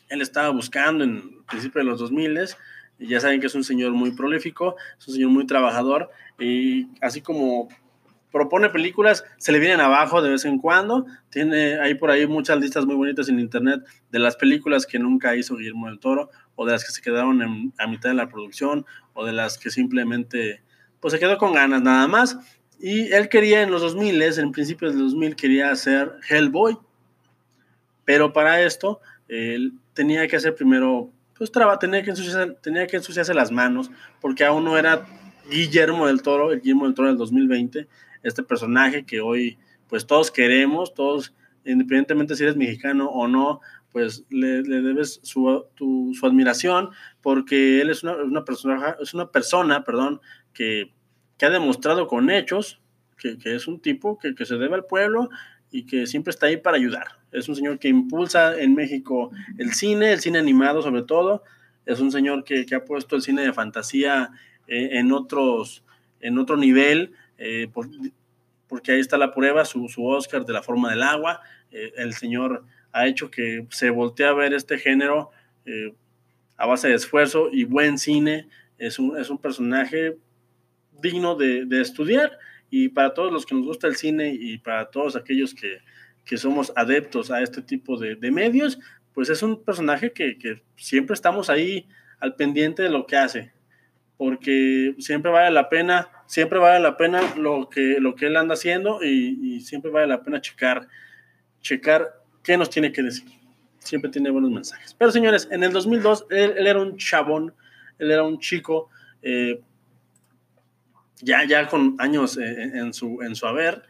Él 0.09 0.23
estaba 0.23 0.50
buscando 0.50 1.05
en 1.05 1.45
principio 1.45 1.81
de 1.81 1.85
los 1.85 2.00
2000 2.00 2.41
y 2.99 3.07
ya 3.09 3.21
saben 3.21 3.41
que 3.41 3.47
es 3.47 3.55
un 3.55 3.65
señor 3.65 3.93
muy 3.93 4.11
prolífico, 4.12 4.77
es 4.99 5.09
un 5.09 5.15
señor 5.15 5.31
muy 5.31 5.47
trabajador 5.47 6.11
y 6.38 6.88
así 7.00 7.21
como 7.21 7.69
propone 8.31 8.69
películas, 8.71 9.25
se 9.38 9.53
le 9.53 9.59
vienen 9.59 9.81
abajo 9.81 10.23
de 10.23 10.31
vez 10.31 10.45
en 10.45 10.59
cuando. 10.59 11.07
Tiene 11.31 11.81
ahí 11.81 11.95
por 11.95 12.11
ahí 12.11 12.27
muchas 12.27 12.59
listas 12.61 12.85
muy 12.87 12.95
bonitas 12.95 13.29
en 13.29 13.41
internet 13.41 13.81
de 14.11 14.19
las 14.19 14.37
películas 14.37 14.87
que 14.87 14.99
nunca 14.99 15.35
hizo 15.37 15.57
Guillermo 15.57 15.87
del 15.87 15.99
Toro 15.99 16.31
o 16.55 16.67
de 16.67 16.73
las 16.73 16.85
que 16.85 16.93
se 16.93 17.03
quedaron 17.03 17.73
a 17.79 17.87
mitad 17.87 18.11
de 18.11 18.15
la 18.15 18.29
producción 18.29 18.85
o 19.15 19.25
de 19.25 19.33
las 19.33 19.59
que 19.59 19.71
simplemente 19.71 20.62
pues 21.00 21.12
se 21.12 21.21
quedó 21.21 21.38
con 21.38 21.53
ganas 21.53 21.83
nada 21.83 22.07
más. 22.09 22.38
Y 22.81 23.12
él 23.12 23.29
quería 23.29 23.62
en 23.62 23.71
los 23.71 23.83
2000, 23.83 24.23
en 24.23 24.53
principios 24.53 24.93
del 24.93 25.03
2000 25.03 25.37
quería 25.37 25.71
hacer 25.71 26.12
Hellboy. 26.29 26.79
Pero 28.05 28.33
para 28.33 28.62
esto 28.62 29.00
él 29.29 29.75
tenía 29.99 30.28
que 30.28 30.37
hacer 30.37 30.55
primero 30.55 31.11
pues 31.37 31.50
traba, 31.50 31.76
tenía 31.76 32.05
que 32.05 32.11
ensuciarse, 32.11 32.55
tenía 32.62 32.87
que 32.87 32.99
ensuciarse 32.99 33.35
las 33.35 33.50
manos 33.50 33.90
porque 34.21 34.45
aún 34.45 34.62
no 34.62 34.78
era 34.78 35.05
Guillermo 35.50 36.07
del 36.07 36.23
Toro, 36.23 36.52
el 36.52 36.61
Guillermo 36.61 36.85
del 36.85 36.95
Toro 36.95 37.09
del 37.09 37.17
2020 37.17 37.88
este 38.23 38.45
personaje 38.45 39.05
que 39.05 39.21
hoy 39.21 39.59
pues 39.88 40.07
todos 40.07 40.31
queremos, 40.31 40.95
todos, 40.95 41.35
independientemente 41.64 42.37
si 42.37 42.45
eres 42.45 42.55
mexicano 42.55 43.09
o 43.09 43.26
no, 43.26 43.61
pues 43.90 44.25
le, 44.31 44.62
debes 44.62 45.19
su, 45.25 45.67
su, 45.76 46.26
admiración 46.26 46.90
porque 47.21 47.81
él 47.81 47.90
es 47.90 48.05
una, 48.05 48.14
una, 48.19 48.45
persona, 48.45 48.95
es 49.00 49.14
una 49.14 49.33
persona 49.33 49.83
perdón, 49.83 50.21
que, 50.52 50.93
que 51.37 51.47
ha 51.47 51.50
demostrado 51.50 52.07
con 52.07 52.31
hechos 52.31 52.81
que, 53.17 53.37
que 53.37 53.57
es 53.57 53.67
un 53.67 53.81
tipo 53.81 54.17
que, 54.17 54.37
que, 54.37 54.47
se 54.47 54.59
debe 54.59 54.76
al 54.76 54.85
pueblo 54.85 55.28
y 55.73 55.87
que 55.87 56.07
siempre 56.07 56.31
está 56.31 56.47
ahí 56.47 56.57
para 56.57 56.76
ayudar. 56.76 57.18
Es 57.32 57.49
un 57.49 57.56
señor 57.56 57.78
que 57.78 57.88
impulsa 57.88 58.58
en 58.61 58.75
México 58.75 59.30
el 59.58 59.73
cine, 59.75 60.12
el 60.12 60.20
cine 60.20 60.38
animado 60.38 60.82
sobre 60.82 61.02
todo. 61.02 61.42
Es 61.87 62.00
un 62.00 62.12
señor 62.12 62.44
que, 62.44 62.66
ha 62.75 62.85
puesto 62.85 63.16
el 63.16 63.23
cine 63.23 63.42
de 63.42 63.52
fantasía 63.52 64.30
eh, 64.66 64.90
en, 64.92 65.12
otros, 65.12 65.85
en 66.20 66.38
otro 66.38 66.56
nivel. 66.56 67.12
Eh, 67.38 67.68
porque 68.68 68.92
ahí 68.92 69.00
está 69.00 69.16
la 69.16 69.32
prueba, 69.32 69.64
su, 69.64 69.88
su 69.88 70.06
Oscar 70.06 70.44
de 70.44 70.52
la 70.52 70.62
forma 70.62 70.90
del 70.90 71.02
agua. 71.02 71.40
Eh, 71.73 71.92
el 71.97 72.14
señor 72.14 72.64
ha 72.92 73.06
hecho 73.06 73.30
que 73.30 73.66
se 73.70 73.90
voltee 73.90 74.26
a 74.26 74.32
ver 74.32 74.52
este 74.52 74.78
género 74.78 75.30
eh, 75.64 75.94
a 76.56 76.66
base 76.66 76.88
de 76.88 76.94
esfuerzo 76.94 77.49
y 77.50 77.64
buen 77.64 77.99
cine. 77.99 78.49
Es 78.78 78.99
un, 78.99 79.18
es 79.18 79.30
un 79.30 79.38
personaje 79.38 80.16
digno 81.00 81.35
de, 81.35 81.64
de, 81.64 81.80
estudiar 81.80 82.38
y 82.70 82.88
para 82.88 83.14
todos 83.14 83.32
los 83.32 83.47
que 83.47 83.54
nos 83.54 83.64
gusta 83.64 83.87
el 83.87 83.97
cine 83.97 84.35
y 84.35 84.58
para 84.58 84.90
todos 84.90 85.16
aquellos 85.16 85.54
que, 85.54 85.78
que 86.28 86.37
somos 86.37 86.73
adeptos 86.76 87.32
a 87.32 87.42
este 87.42 87.62
tipo 87.62 87.99
de, 87.99 88.14
de 88.14 88.30
medios, 88.30 88.78
pues 89.14 89.30
es 89.30 89.42
un 89.42 89.64
personaje 89.64 90.12
que, 90.12 90.38
que 90.38 90.62
siempre 90.76 91.14
estamos 91.14 91.50
ahí 91.50 91.88
al 92.20 92.37
pendiente 92.37 92.85
de 92.85 92.90
lo 92.90 93.06
que 93.06 93.16
hace 93.16 93.52
porque 94.18 94.97
siempre 94.99 95.30
vale 95.30 95.50
la 95.52 95.68
pena, 95.70 96.11
siempre 96.26 96.58
vale 96.58 96.80
la 96.80 96.97
pena 96.97 97.23
lo 97.37 97.70
que, 97.70 97.99
lo 98.00 98.16
que 98.16 98.26
él 98.26 98.37
anda 98.37 98.54
haciendo 98.54 99.02
y, 99.02 99.61
siempre 99.61 99.90
vale 99.90 100.08
la 100.08 100.23
pena 100.23 100.40
checar, 100.40 100.88
checar 101.61 102.20
qué 102.42 102.58
nos 102.58 102.68
tiene 102.68 102.92
que 102.92 103.02
decir. 103.02 103.28
Siempre 103.78 104.11
tiene 104.11 104.30
buenos 104.30 104.50
mensajes. 104.50 104.94
Pero 104.99 105.12
señores, 105.12 105.49
en 105.50 105.62
el 105.62 105.73
2002 105.73 106.26
él, 106.30 106.66
era 106.66 106.80
un 106.80 106.97
chabón, 106.97 107.54
él 107.99 108.11
era 108.11 108.25
un 108.25 108.40
chico 108.40 108.90
eh, 109.23 109.61
ya, 111.20 111.44
ya 111.47 111.68
con 111.68 111.94
años 111.99 112.37
en, 112.37 112.76
en, 112.76 112.92
su, 112.92 113.23
en 113.23 113.37
su 113.37 113.47
haber 113.47 113.85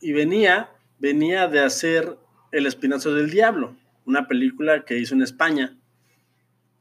y 0.00 0.12
venía, 0.12 0.70
venía 0.98 1.48
de 1.48 1.60
hacer 1.60 2.16
El 2.52 2.66
Espinazo 2.66 3.14
del 3.14 3.30
Diablo, 3.30 3.76
una 4.06 4.26
película 4.26 4.84
que 4.84 4.98
hizo 4.98 5.14
en 5.14 5.22
España 5.22 5.76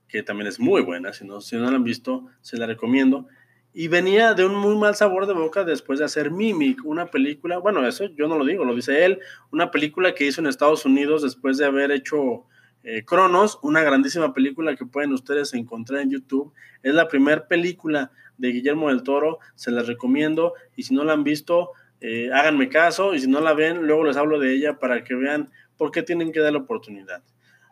que 0.09 0.23
también 0.23 0.47
es 0.47 0.59
muy 0.59 0.81
buena, 0.81 1.13
si 1.13 1.25
no, 1.25 1.39
si 1.39 1.55
no 1.55 1.69
la 1.69 1.77
han 1.77 1.83
visto, 1.83 2.25
se 2.41 2.57
la 2.57 2.65
recomiendo. 2.65 3.27
Y 3.71 3.87
venía 3.87 4.33
de 4.33 4.43
un 4.43 4.55
muy 4.55 4.75
mal 4.75 4.95
sabor 4.95 5.27
de 5.27 5.33
boca 5.33 5.63
después 5.63 5.99
de 5.99 6.05
hacer 6.05 6.31
Mimic, 6.31 6.83
una 6.83 7.05
película, 7.05 7.59
bueno, 7.59 7.87
eso 7.87 8.05
yo 8.17 8.27
no 8.27 8.37
lo 8.37 8.43
digo, 8.43 8.65
lo 8.65 8.75
dice 8.75 9.05
él, 9.05 9.19
una 9.51 9.69
película 9.69 10.15
que 10.15 10.25
hizo 10.25 10.41
en 10.41 10.47
Estados 10.47 10.85
Unidos 10.85 11.21
después 11.21 11.57
de 11.57 11.65
haber 11.65 11.91
hecho 11.91 12.45
eh, 12.83 13.05
Cronos, 13.05 13.59
una 13.61 13.83
grandísima 13.83 14.33
película 14.33 14.75
que 14.75 14.85
pueden 14.85 15.13
ustedes 15.13 15.53
encontrar 15.53 16.01
en 16.01 16.09
YouTube. 16.09 16.51
Es 16.81 16.95
la 16.95 17.07
primera 17.07 17.47
película 17.47 18.11
de 18.39 18.49
Guillermo 18.49 18.89
del 18.89 19.03
Toro, 19.03 19.37
se 19.53 19.69
la 19.69 19.83
recomiendo 19.83 20.53
y 20.75 20.83
si 20.83 20.95
no 20.95 21.03
la 21.03 21.13
han 21.13 21.23
visto, 21.23 21.71
eh, 22.01 22.29
háganme 22.33 22.69
caso 22.69 23.13
y 23.13 23.19
si 23.19 23.27
no 23.27 23.41
la 23.41 23.53
ven, 23.53 23.85
luego 23.85 24.03
les 24.03 24.17
hablo 24.17 24.39
de 24.39 24.53
ella 24.53 24.79
para 24.79 25.03
que 25.03 25.15
vean 25.15 25.49
por 25.77 25.91
qué 25.91 26.03
tienen 26.03 26.31
que 26.31 26.39
dar 26.39 26.53
la 26.53 26.59
oportunidad. 26.59 27.23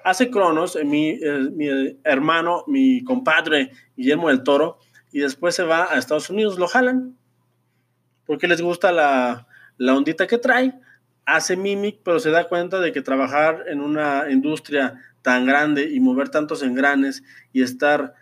Hace 0.03 0.29
Cronos, 0.29 0.75
eh, 0.75 0.83
mi, 0.83 1.09
eh, 1.09 1.49
mi 1.51 1.97
hermano, 2.03 2.63
mi 2.67 3.03
compadre 3.03 3.71
Guillermo 3.95 4.29
del 4.29 4.43
Toro, 4.43 4.79
y 5.11 5.19
después 5.19 5.55
se 5.55 5.63
va 5.63 5.91
a 5.91 5.97
Estados 5.97 6.29
Unidos, 6.29 6.59
lo 6.59 6.67
jalan, 6.67 7.17
porque 8.25 8.47
les 8.47 8.61
gusta 8.61 8.91
la, 8.91 9.47
la 9.77 9.95
ondita 9.95 10.27
que 10.27 10.37
trae, 10.37 10.73
hace 11.25 11.57
Mimic, 11.57 11.99
pero 12.03 12.19
se 12.19 12.31
da 12.31 12.47
cuenta 12.47 12.79
de 12.79 12.91
que 12.91 13.01
trabajar 13.01 13.65
en 13.67 13.81
una 13.81 14.29
industria 14.29 15.01
tan 15.21 15.45
grande 15.45 15.89
y 15.89 15.99
mover 15.99 16.29
tantos 16.29 16.63
engranes 16.63 17.23
y 17.51 17.61
estar, 17.61 18.13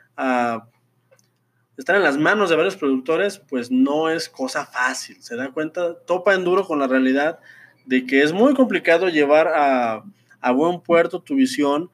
estar 1.78 1.96
en 1.96 2.04
las 2.04 2.18
manos 2.18 2.50
de 2.50 2.56
varios 2.56 2.76
productores, 2.76 3.40
pues 3.40 3.72
no 3.72 4.10
es 4.10 4.30
cosa 4.30 4.66
fácil. 4.66 5.22
Se 5.22 5.36
da 5.36 5.52
cuenta, 5.52 5.96
topa 6.00 6.34
en 6.34 6.44
duro 6.44 6.66
con 6.66 6.80
la 6.80 6.88
realidad 6.88 7.40
de 7.86 8.06
que 8.06 8.22
es 8.22 8.34
muy 8.34 8.54
complicado 8.54 9.10
llevar 9.10 9.48
a 9.48 10.04
a 10.46 10.52
buen 10.52 10.80
puerto 10.80 11.24
tu 11.24 11.34
visión 11.34 11.90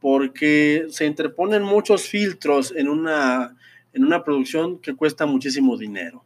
porque 0.00 0.86
se 0.90 1.06
interponen 1.06 1.62
muchos 1.62 2.08
filtros 2.08 2.72
en 2.76 2.88
una, 2.88 3.56
en 3.92 4.04
una 4.04 4.22
producción 4.22 4.78
que 4.78 4.94
cuesta 4.94 5.26
muchísimo 5.26 5.76
dinero. 5.76 6.24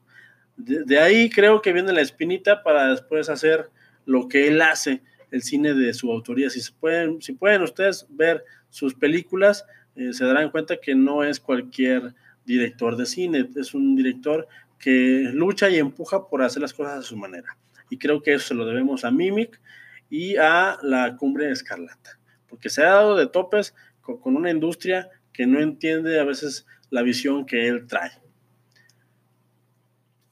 De, 0.59 0.99
ahí 0.99 1.31
creo 1.31 1.62
que 1.62 1.73
viene 1.73 1.95
la 1.95 2.02
espinita 2.02 2.62
para 2.62 2.88
después 2.88 3.31
hacer 3.31 3.71
lo 4.05 4.29
que 4.29 4.49
él 4.49 4.61
hace, 4.61 5.00
el 5.31 5.43
cine 5.43 5.73
de 5.73 5.95
su 5.95 6.12
autoría. 6.12 6.50
Si, 6.50 6.61
pueden, 6.71 7.23
si 7.23 7.33
pueden 7.33 7.62
ustedes 7.62 8.07
ver 8.11 8.45
sus 8.69 8.93
películas, 8.93 9.64
eh, 9.97 10.12
se 10.12 10.26
darán 10.26 10.50
cuenta 10.50 10.76
que 10.76 10.95
no 10.95 11.25
es 11.25 11.40
cualquier 11.40 12.14
director 12.45 12.97
de 12.97 13.07
cine, 13.07 13.49
es 13.57 13.75
un 13.75 13.95
director 13.95 14.49
que 14.79 15.31
lucha 15.33 15.69
y 15.69 15.79
empuja 15.79 16.29
por 16.29 16.43
hacer 16.43 16.63
las 16.63 16.75
cosas 16.75 16.99
a 16.99 17.03
su 17.03 17.17
manera. 17.17 17.57
Y 17.91 17.99
creo 17.99 18.23
que 18.23 18.35
eso 18.35 18.49
se 18.49 18.55
lo 18.55 18.65
debemos 18.65 19.05
a 19.05 19.11
Mimic 19.11 19.61
y 20.09 20.37
a 20.37 20.79
la 20.83 21.17
cumbre 21.17 21.51
escarlata, 21.51 22.19
porque 22.49 22.69
se 22.69 22.83
ha 22.83 22.91
dado 22.91 23.17
de 23.17 23.27
topes 23.27 23.75
con, 24.01 24.37
una 24.37 24.51
industria 24.51 25.09
que 25.33 25.47
no 25.47 25.61
entiende 25.61 26.19
a 26.19 26.25
veces 26.25 26.67
la 26.91 27.03
visión 27.03 27.47
que 27.47 27.69
él 27.69 27.87
trae. 27.87 28.11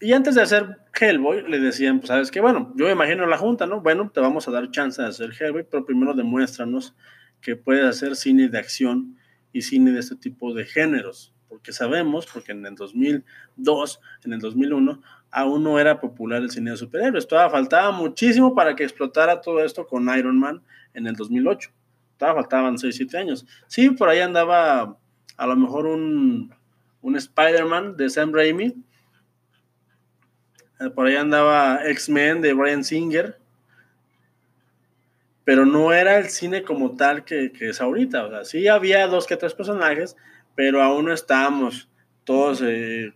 Y 0.01 0.13
antes 0.13 0.35
de 0.35 0.43
hacer 0.43 0.79
Hellboy, 0.99 1.49
le 1.49 1.59
decían, 1.61 1.99
pues 1.99 2.09
sabes 2.09 2.31
que, 2.31 2.41
bueno, 2.41 2.73
yo 2.77 2.91
imagino 2.91 3.27
la 3.27 3.39
junta, 3.39 3.67
¿no? 3.67 3.81
Bueno, 3.81 4.11
te 4.13 4.21
vamos 4.21 4.47
a 4.47 4.53
dar 4.53 4.71
chance 4.71 5.03
de 5.03 5.09
hacer 5.09 5.31
Hellboy, 5.39 5.67
pero 5.69 5.85
primero 5.85 6.15
demuéstranos 6.15 6.97
que 7.41 7.57
puedes 7.57 7.85
hacer 7.85 8.17
cine 8.17 8.49
de 8.49 8.59
acción 8.59 9.17
y 9.53 9.63
cine 9.63 9.93
de 9.93 10.01
este 10.01 10.17
tipo 10.17 10.55
de 10.55 10.65
géneros, 10.65 11.35
porque 11.49 11.73
sabemos, 11.73 12.27
porque 12.27 12.53
en 12.53 12.65
el 12.67 12.75
2002, 12.75 14.01
en 14.25 14.33
el 14.33 14.41
2001, 14.41 15.03
aún 15.31 15.65
no 15.65 15.79
era 15.79 16.01
popular 16.01 16.43
el 16.43 16.51
cine 16.51 16.71
de 16.71 16.77
superhéroes. 16.77 17.27
Todavía 17.27 17.51
faltaba 17.51 17.91
muchísimo 17.91 18.55
para 18.55 18.77
que 18.77 18.85
explotara 18.85 19.41
todo 19.41 19.65
esto 19.65 19.87
con 19.87 20.09
Iron 20.17 20.39
Man 20.39 20.63
en 20.95 21.07
el 21.07 21.15
2008. 21.15 21.71
Todavía 22.17 22.43
faltaban 22.43 22.79
6, 22.79 22.97
7 22.97 23.19
años. 23.19 23.47
Sí, 23.67 23.91
por 23.91 24.09
ahí 24.09 24.21
andaba 24.21 24.99
a 25.37 25.47
lo 25.47 25.57
mejor 25.57 25.87
un, 25.87 26.53
un 27.01 27.17
Spider-Man 27.17 27.97
de 27.97 28.11
Sam 28.11 28.33
Raimi. 28.33 28.75
Eh, 30.81 30.91
por 30.91 31.07
ahí 31.07 31.17
andaba 31.17 31.81
X-Men 31.85 32.43
de 32.43 32.53
Brian 32.53 32.85
Singer. 32.85 33.39
Pero 35.45 35.65
no 35.65 35.93
era 35.93 36.19
el 36.19 36.29
cine 36.29 36.63
como 36.63 36.97
tal 36.97 37.25
que, 37.25 37.53
que, 37.53 37.71
es 37.71 37.81
ahorita. 37.81 38.27
O 38.27 38.31
sea, 38.31 38.45
sí 38.45 38.69
había 38.69 39.07
dos 39.07 39.27
que 39.27 39.37
tres 39.37 39.55
personajes, 39.55 40.17
pero 40.59 40.83
aún 40.83 41.05
no 41.05 41.13
estábamos 41.13 41.89
todos 42.25 42.63
eh, 42.67 43.15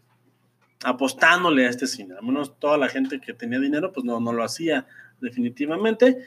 apostándole 0.85 1.67
a 1.67 1.71
este 1.71 1.89
cine. 1.89 2.15
Al 2.17 2.25
menos 2.25 2.57
toda 2.61 2.79
la 2.79 2.89
gente 2.89 3.21
que 3.21 3.35
tenía 3.35 3.59
dinero, 3.59 3.93
pues 3.93 4.05
no, 4.05 4.21
no 4.21 4.33
lo 4.33 4.45
hacía 4.45 4.87
definitivamente. 5.21 6.19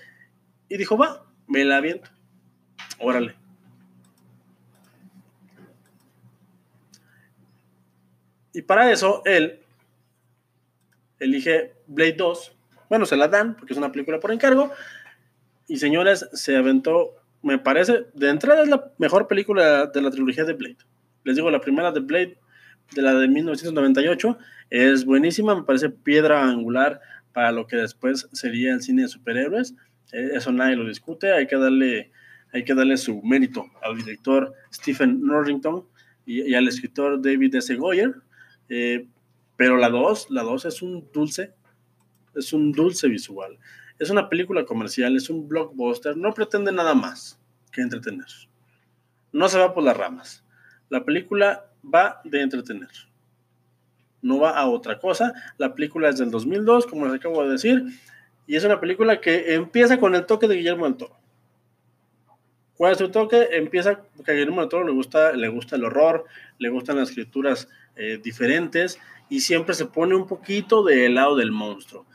Y 0.68 0.76
dijo, 0.76 0.98
va, 0.98 1.26
me 1.48 1.64
la 1.64 1.78
aviento. 1.78 2.10
Órale. 3.00 3.34
Y 8.52 8.62
para 8.64 8.92
eso, 8.92 9.22
él 9.24 9.62
elige 11.18 11.76
Blade 11.88 12.16
2. 12.18 12.58
Bueno, 12.90 13.06
se 13.06 13.16
la 13.16 13.30
dan 13.30 13.56
porque 13.56 13.72
es 13.72 13.78
una 13.78 13.94
película 13.94 14.20
por 14.20 14.34
encargo. 14.34 14.70
Y 15.70 15.78
señores, 15.78 16.28
se 16.34 16.58
aventó, 16.58 17.16
me 17.42 17.58
parece, 17.58 18.08
de 18.14 18.30
entrada 18.30 18.64
es 18.64 18.68
la 18.68 18.92
mejor 18.98 19.30
película 19.30 19.86
de 19.86 20.02
la 20.02 20.12
trilogía 20.12 20.44
de 20.44 20.52
Blade. 20.56 20.76
Les 21.26 21.36
digo, 21.36 21.52
la 21.52 21.60
primera 21.60 21.92
de 21.92 22.00
Blade 22.00 22.38
de 22.94 23.02
la 23.02 23.14
de 23.16 23.28
1998. 23.28 24.38
Es 24.70 25.06
buenísima, 25.06 25.56
me 25.56 25.64
parece 25.64 25.90
piedra 25.90 26.44
angular 26.44 27.02
para 27.34 27.52
lo 27.52 27.68
que 27.68 27.78
después 27.78 28.30
sería 28.32 28.74
el 28.74 28.82
cine 28.82 29.04
de 29.04 29.08
superhéroes. 29.08 29.76
Eh, 30.12 30.30
eso 30.34 30.52
nadie 30.52 30.76
lo 30.76 30.88
discute, 30.88 31.32
hay 31.34 31.48
que 31.48 31.58
darle, 31.58 32.12
hay 32.54 32.64
que 32.64 32.74
darle 32.74 32.98
su 32.98 33.22
mérito 33.24 33.66
al 33.82 33.98
director 33.98 34.54
Stephen 34.74 35.22
Norrington 35.22 35.86
y, 36.26 36.54
al 36.54 36.68
escritor 36.68 37.22
David 37.22 37.56
S. 37.56 37.76
Goyer. 37.76 38.16
Eh, 38.70 39.08
pero 39.58 39.78
la 39.78 39.90
2, 39.90 40.32
la 40.32 40.44
2 40.44 40.66
es 40.66 40.82
un 40.82 41.08
dulce, 41.14 41.54
es 42.36 42.54
un 42.54 42.72
dulce 42.72 43.08
visual. 43.08 43.58
Es 43.98 44.10
una 44.10 44.30
película 44.30 44.66
comercial, 44.66 45.16
es 45.16 45.30
un 45.30 45.48
blockbuster, 45.48 46.18
no 46.18 46.34
pretende 46.34 46.72
nada 46.72 46.94
más 46.94 47.40
que 47.72 47.82
entretener. 47.82 48.28
No 49.32 49.48
se 49.48 49.58
va 49.58 49.74
por 49.74 49.84
las 49.84 49.96
ramas. 49.96 50.45
La 50.96 51.04
película 51.04 51.66
va 51.94 52.22
de 52.24 52.40
entretener. 52.40 52.88
No 54.22 54.40
va 54.40 54.52
a 54.52 54.70
otra 54.70 54.98
cosa. 54.98 55.34
La 55.58 55.76
película 55.76 56.08
es 56.08 56.20
del 56.20 56.32
2002, 56.32 56.86
como 56.86 57.06
les 57.06 57.16
acabo 57.16 57.44
de 57.44 57.52
decir, 57.52 57.84
y 58.48 58.56
es 58.56 58.64
una 58.64 58.80
película 58.80 59.20
que 59.20 59.56
empieza 59.56 59.98
con 59.98 60.16
el 60.16 60.26
toque 60.26 60.48
de 60.48 60.56
Guillermo 60.56 60.86
del 60.86 60.96
Toro. 60.96 61.18
¿Cuál 62.78 62.94
es 62.94 62.98
su 63.00 63.10
toque? 63.10 63.46
Empieza 63.52 64.04
porque 64.16 64.32
a 64.32 64.36
Guillermo 64.36 64.62
del 64.62 64.70
Toro 64.70 64.86
le 64.86 64.94
gusta, 64.94 65.34
le 65.34 65.50
gusta 65.50 65.76
el 65.76 65.84
horror, 65.84 66.24
le 66.60 66.70
gustan 66.70 66.96
las 66.96 67.10
escrituras 67.10 67.68
eh, 67.98 68.18
diferentes 68.24 68.98
y 69.30 69.42
siempre 69.42 69.76
se 69.76 69.88
pone 69.88 70.16
un 70.16 70.28
poquito 70.28 70.82
del 70.82 71.16
lado 71.16 71.36
del 71.36 71.52
monstruo. 71.52 72.06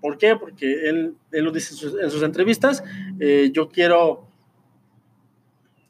¿Por 0.00 0.18
qué? 0.18 0.34
Porque 0.34 0.88
él, 0.88 1.14
él 1.30 1.44
lo 1.44 1.52
dice 1.52 1.72
en 2.02 2.10
sus, 2.10 2.22
entrevistas, 2.24 2.82
eh, 3.20 3.50
yo 3.52 3.68
quiero 3.68 4.26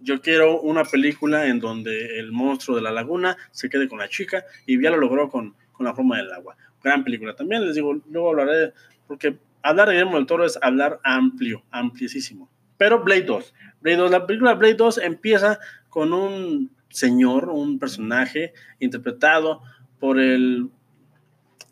yo 0.04 0.20
quiero 0.20 0.60
una 0.60 0.84
película 0.84 1.46
en 1.46 1.58
donde 1.58 2.18
el 2.18 2.30
monstruo 2.30 2.76
de 2.76 2.82
la 2.82 2.92
laguna 2.92 3.36
se 3.50 3.68
quede 3.68 3.88
con 3.88 3.98
la 3.98 4.08
chica 4.08 4.44
y 4.66 4.80
ya 4.80 4.90
lo 4.90 4.98
logró 4.98 5.28
con, 5.28 5.54
con 5.72 5.86
la 5.86 5.94
forma 5.94 6.18
del 6.18 6.32
agua. 6.32 6.56
Gran 6.82 7.02
película 7.02 7.34
también, 7.34 7.66
les 7.66 7.74
digo, 7.74 7.94
luego 8.10 8.30
hablaré, 8.30 8.74
porque 9.06 9.38
hablar 9.62 9.88
de 9.88 9.94
Guillermo 9.94 10.16
del 10.16 10.26
Toro 10.26 10.44
es 10.44 10.58
hablar 10.60 11.00
amplio, 11.02 11.64
amplísimo. 11.70 12.50
Pero 12.76 13.02
Blade 13.02 13.22
2, 13.22 13.54
Blade 13.80 13.96
2, 13.96 14.10
la 14.10 14.26
película 14.26 14.54
Blade 14.54 14.74
2 14.74 14.98
empieza 14.98 15.58
con 15.88 16.12
un 16.12 16.70
señor, 16.90 17.48
un 17.48 17.78
personaje 17.78 18.52
interpretado 18.78 19.62
por 19.98 20.20
el 20.20 20.68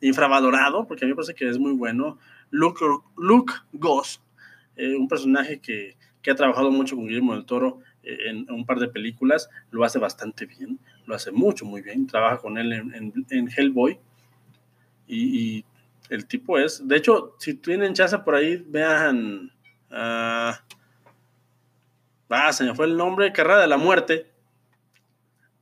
infravalorado, 0.01 0.87
porque 0.87 1.05
a 1.05 1.07
mí 1.07 1.13
me 1.13 1.17
parece 1.17 1.35
que 1.35 1.49
es 1.49 1.59
muy 1.59 1.73
bueno, 1.73 2.19
Luke, 2.51 2.85
Luke 3.17 3.53
Goss, 3.73 4.23
eh, 4.77 4.95
un 4.97 5.07
personaje 5.09 5.61
que, 5.61 5.97
que, 6.23 6.31
ha 6.31 6.35
trabajado 6.35 6.71
mucho 6.71 6.97
con 6.97 7.07
Guillermo 7.07 7.35
del 7.35 7.45
Toro 7.45 7.81
en, 8.03 8.51
un 8.51 8.65
par 8.67 8.79
de 8.79 8.89
películas, 8.89 9.49
lo 9.71 9.85
hace 9.85 9.99
bastante 9.99 10.47
bien, 10.47 10.79
lo 11.07 11.15
hace 11.15 11.31
mucho, 11.31 11.65
muy 11.65 11.83
bien, 11.83 12.07
trabaja 12.07 12.39
con 12.39 12.59
él 12.59 12.73
en, 12.73 13.27
en, 13.31 13.49
Hellboy. 13.49 13.99
Y, 15.07 15.65
el 16.09 16.27
tipo 16.27 16.59
es, 16.59 16.87
de 16.87 16.97
hecho, 16.97 17.37
si 17.39 17.55
tienen 17.55 17.95
chance 17.95 18.19
por 18.19 18.35
ahí, 18.35 18.63
vean, 18.69 19.51
uh, 19.91 20.53
ah, 22.29 22.53
se 22.53 22.65
me 22.65 22.75
fue 22.75 22.85
el 22.85 22.99
nombre, 22.99 23.33
Carrera 23.33 23.61
de 23.61 23.67
la 23.67 23.79
Muerte, 23.79 24.31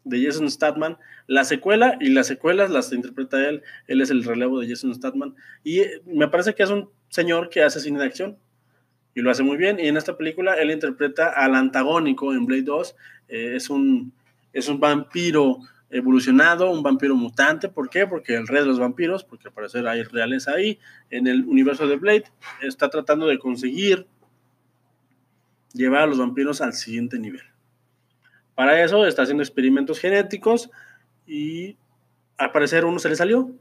de 0.03 0.25
Jason 0.25 0.51
Statman, 0.51 0.99
la 1.27 1.45
secuela 1.45 1.97
y 2.01 2.09
las 2.09 2.27
secuelas 2.27 2.71
las 2.71 2.93
interpreta 2.93 3.49
él, 3.49 3.63
él 3.87 4.01
es 4.01 4.11
el 4.11 4.25
relevo 4.25 4.59
de 4.59 4.69
Jason 4.69 4.93
Statman 4.93 5.37
y 5.63 5.81
eh, 5.81 6.03
me 6.05 6.27
parece 6.27 6.55
que 6.55 6.65
es 6.65 6.71
un 6.71 6.91
señor 7.09 7.51
que 7.51 7.63
hace 7.63 7.79
cine 7.79 8.01
de 8.01 8.07
acción 8.07 8.37
y 9.15 9.21
lo 9.21 9.31
hace 9.31 9.43
muy 9.43 9.57
bien 9.57 9.79
y 9.81 9.89
en 9.89 9.97
esta 9.97 10.17
película 10.17 10.55
él 10.55 10.71
interpreta 10.71 11.29
al 11.29 11.55
antagónico 11.55 12.33
en 12.33 12.47
Blade 12.47 12.63
2, 12.63 12.97
eh, 13.29 13.53
es, 13.57 13.71
un, 13.71 14.13
es 14.53 14.69
un 14.69 14.79
vampiro 14.81 15.59
evolucionado, 15.91 16.71
un 16.71 16.83
vampiro 16.83 17.17
mutante, 17.17 17.69
¿por 17.69 17.91
qué? 17.91 18.07
Porque 18.07 18.37
el 18.37 18.47
rey 18.47 18.61
de 18.61 18.67
los 18.67 18.79
vampiros, 18.79 19.25
porque 19.25 19.49
al 19.49 19.55
parecer 19.55 19.87
hay 19.89 20.05
reales 20.05 20.47
ahí, 20.47 20.79
en 21.11 21.27
el 21.27 21.45
universo 21.45 21.89
de 21.89 21.97
Blade, 21.97 22.25
está 22.63 22.89
tratando 22.89 23.27
de 23.27 23.39
conseguir 23.39 24.07
llevar 25.73 26.03
a 26.03 26.07
los 26.07 26.19
vampiros 26.19 26.61
al 26.61 26.75
siguiente 26.75 27.19
nivel. 27.19 27.43
Para 28.55 28.83
eso 28.85 29.07
está 29.07 29.23
haciendo 29.23 29.43
experimentos 29.43 29.99
genéticos 29.99 30.71
y 31.27 31.77
al 32.37 32.53
parecer 32.53 32.85
uno 32.85 32.99
se 32.99 33.09
le 33.09 33.17
salió. 33.17 33.53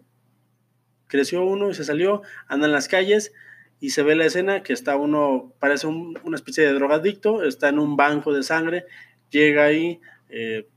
Creció 1.08 1.44
uno 1.44 1.72
y 1.72 1.74
se 1.74 1.84
salió, 1.84 2.22
anda 2.48 2.68
en 2.68 2.74
las 2.74 2.88
calles 2.88 3.34
y 3.80 3.92
se 3.92 4.04
ve 4.04 4.16
la 4.16 4.26
escena 4.26 4.64
que 4.64 4.74
está 4.74 4.96
uno, 4.96 5.54
parece 5.60 5.88
una 5.88 6.36
especie 6.36 6.66
de 6.66 6.74
drogadicto, 6.74 7.44
está 7.44 7.70
en 7.70 7.80
un 7.80 7.96
banco 7.96 8.34
de 8.34 8.44
sangre, 8.44 8.86
llega 9.30 9.66
ahí, 9.66 10.02
eh, 10.30 10.68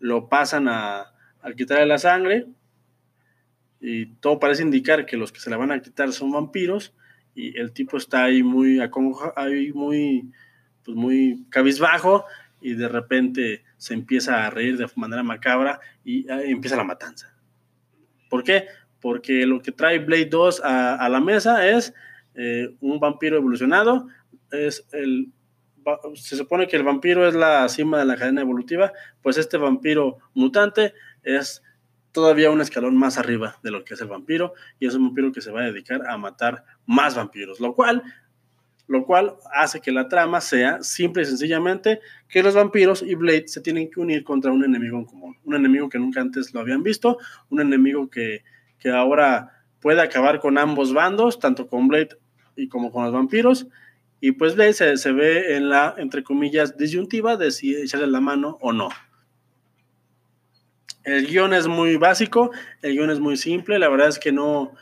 lo 0.00 0.28
pasan 0.28 0.68
a, 0.68 1.12
a 1.40 1.52
quitarle 1.56 1.86
la 1.86 1.98
sangre 1.98 2.46
y 3.80 4.06
todo 4.06 4.38
parece 4.38 4.62
indicar 4.62 5.06
que 5.06 5.16
los 5.16 5.32
que 5.32 5.40
se 5.40 5.50
la 5.50 5.56
van 5.56 5.72
a 5.72 5.82
quitar 5.82 6.12
son 6.12 6.32
vampiros 6.32 6.94
y 7.34 7.58
el 7.58 7.72
tipo 7.72 7.96
está 7.96 8.24
ahí 8.24 8.42
muy, 8.42 8.80
ahí 9.36 9.72
muy, 9.72 10.32
pues 10.84 10.96
muy 10.96 11.46
cabizbajo 11.50 12.24
y 12.60 12.74
de 12.74 12.88
repente 12.88 13.64
se 13.76 13.94
empieza 13.94 14.46
a 14.46 14.50
reír 14.50 14.76
de 14.76 14.86
manera 14.94 15.22
macabra 15.22 15.80
y 16.04 16.26
empieza 16.30 16.76
la 16.76 16.84
matanza. 16.84 17.34
¿Por 18.28 18.44
qué? 18.44 18.66
Porque 19.00 19.46
lo 19.46 19.60
que 19.60 19.72
trae 19.72 19.98
Blade 19.98 20.26
2 20.26 20.62
a, 20.64 21.08
la 21.08 21.20
mesa 21.20 21.68
es 21.68 21.92
eh, 22.34 22.74
un 22.80 23.00
vampiro 23.00 23.36
evolucionado, 23.36 24.08
es 24.50 24.86
el, 24.92 25.32
se 26.14 26.36
supone 26.36 26.66
que 26.66 26.76
el 26.76 26.84
vampiro 26.84 27.26
es 27.26 27.34
la 27.34 27.68
cima 27.68 27.98
de 27.98 28.04
la 28.04 28.16
cadena 28.16 28.40
evolutiva, 28.40 28.92
pues 29.22 29.38
este 29.38 29.56
vampiro 29.56 30.18
mutante 30.34 30.94
es 31.22 31.62
todavía 32.12 32.50
un 32.50 32.60
escalón 32.60 32.96
más 32.96 33.18
arriba 33.18 33.58
de 33.62 33.70
lo 33.70 33.84
que 33.84 33.94
es 33.94 34.00
el 34.00 34.08
vampiro 34.08 34.52
y 34.78 34.86
es 34.86 34.94
un 34.94 35.06
vampiro 35.06 35.32
que 35.32 35.40
se 35.40 35.50
va 35.50 35.62
a 35.62 35.64
dedicar 35.64 36.06
a 36.06 36.16
matar 36.18 36.64
más 36.86 37.16
vampiros, 37.16 37.58
lo 37.60 37.74
cual 37.74 38.02
lo 38.88 39.06
cual 39.06 39.36
hace 39.54 39.80
que 39.80 39.92
la 39.92 40.08
trama 40.08 40.40
sea 40.40 40.82
simple 40.82 41.22
y 41.22 41.26
sencillamente 41.26 42.00
que 42.28 42.42
los 42.42 42.54
vampiros 42.54 43.02
y 43.02 43.14
Blade 43.14 43.48
se 43.48 43.60
tienen 43.62 43.88
que 43.88 44.00
unir 44.00 44.22
contra 44.22 44.52
un 44.52 44.64
enemigo 44.64 44.98
en 44.98 45.04
común, 45.06 45.38
un 45.44 45.54
enemigo 45.54 45.88
que 45.88 45.98
nunca 45.98 46.20
antes 46.20 46.52
lo 46.52 46.60
habían 46.60 46.82
visto, 46.82 47.16
un 47.48 47.60
enemigo 47.60 48.10
que, 48.10 48.42
que 48.78 48.90
ahora 48.90 49.64
puede 49.80 50.02
acabar 50.02 50.40
con 50.40 50.58
ambos 50.58 50.92
bandos, 50.92 51.38
tanto 51.38 51.68
con 51.68 51.88
Blade 51.88 52.18
y 52.56 52.68
como 52.68 52.90
con 52.90 53.04
los 53.04 53.12
vampiros, 53.12 53.66
y 54.20 54.32
pues 54.32 54.54
Blade 54.54 54.72
se, 54.72 54.96
se 54.98 55.12
ve 55.12 55.56
en 55.56 55.68
la, 55.68 55.94
entre 55.98 56.22
comillas, 56.22 56.76
disyuntiva 56.76 57.36
de 57.36 57.50
si 57.50 57.74
echarle 57.74 58.06
la 58.06 58.20
mano 58.20 58.56
o 58.60 58.72
no. 58.72 58.88
El 61.02 61.26
guion 61.26 61.52
es 61.52 61.66
muy 61.66 61.96
básico, 61.96 62.52
el 62.82 62.92
guion 62.92 63.10
es 63.10 63.18
muy 63.18 63.36
simple, 63.36 63.80
la 63.80 63.88
verdad 63.88 64.08
es 64.08 64.20
que 64.20 64.30
no, 64.30 64.74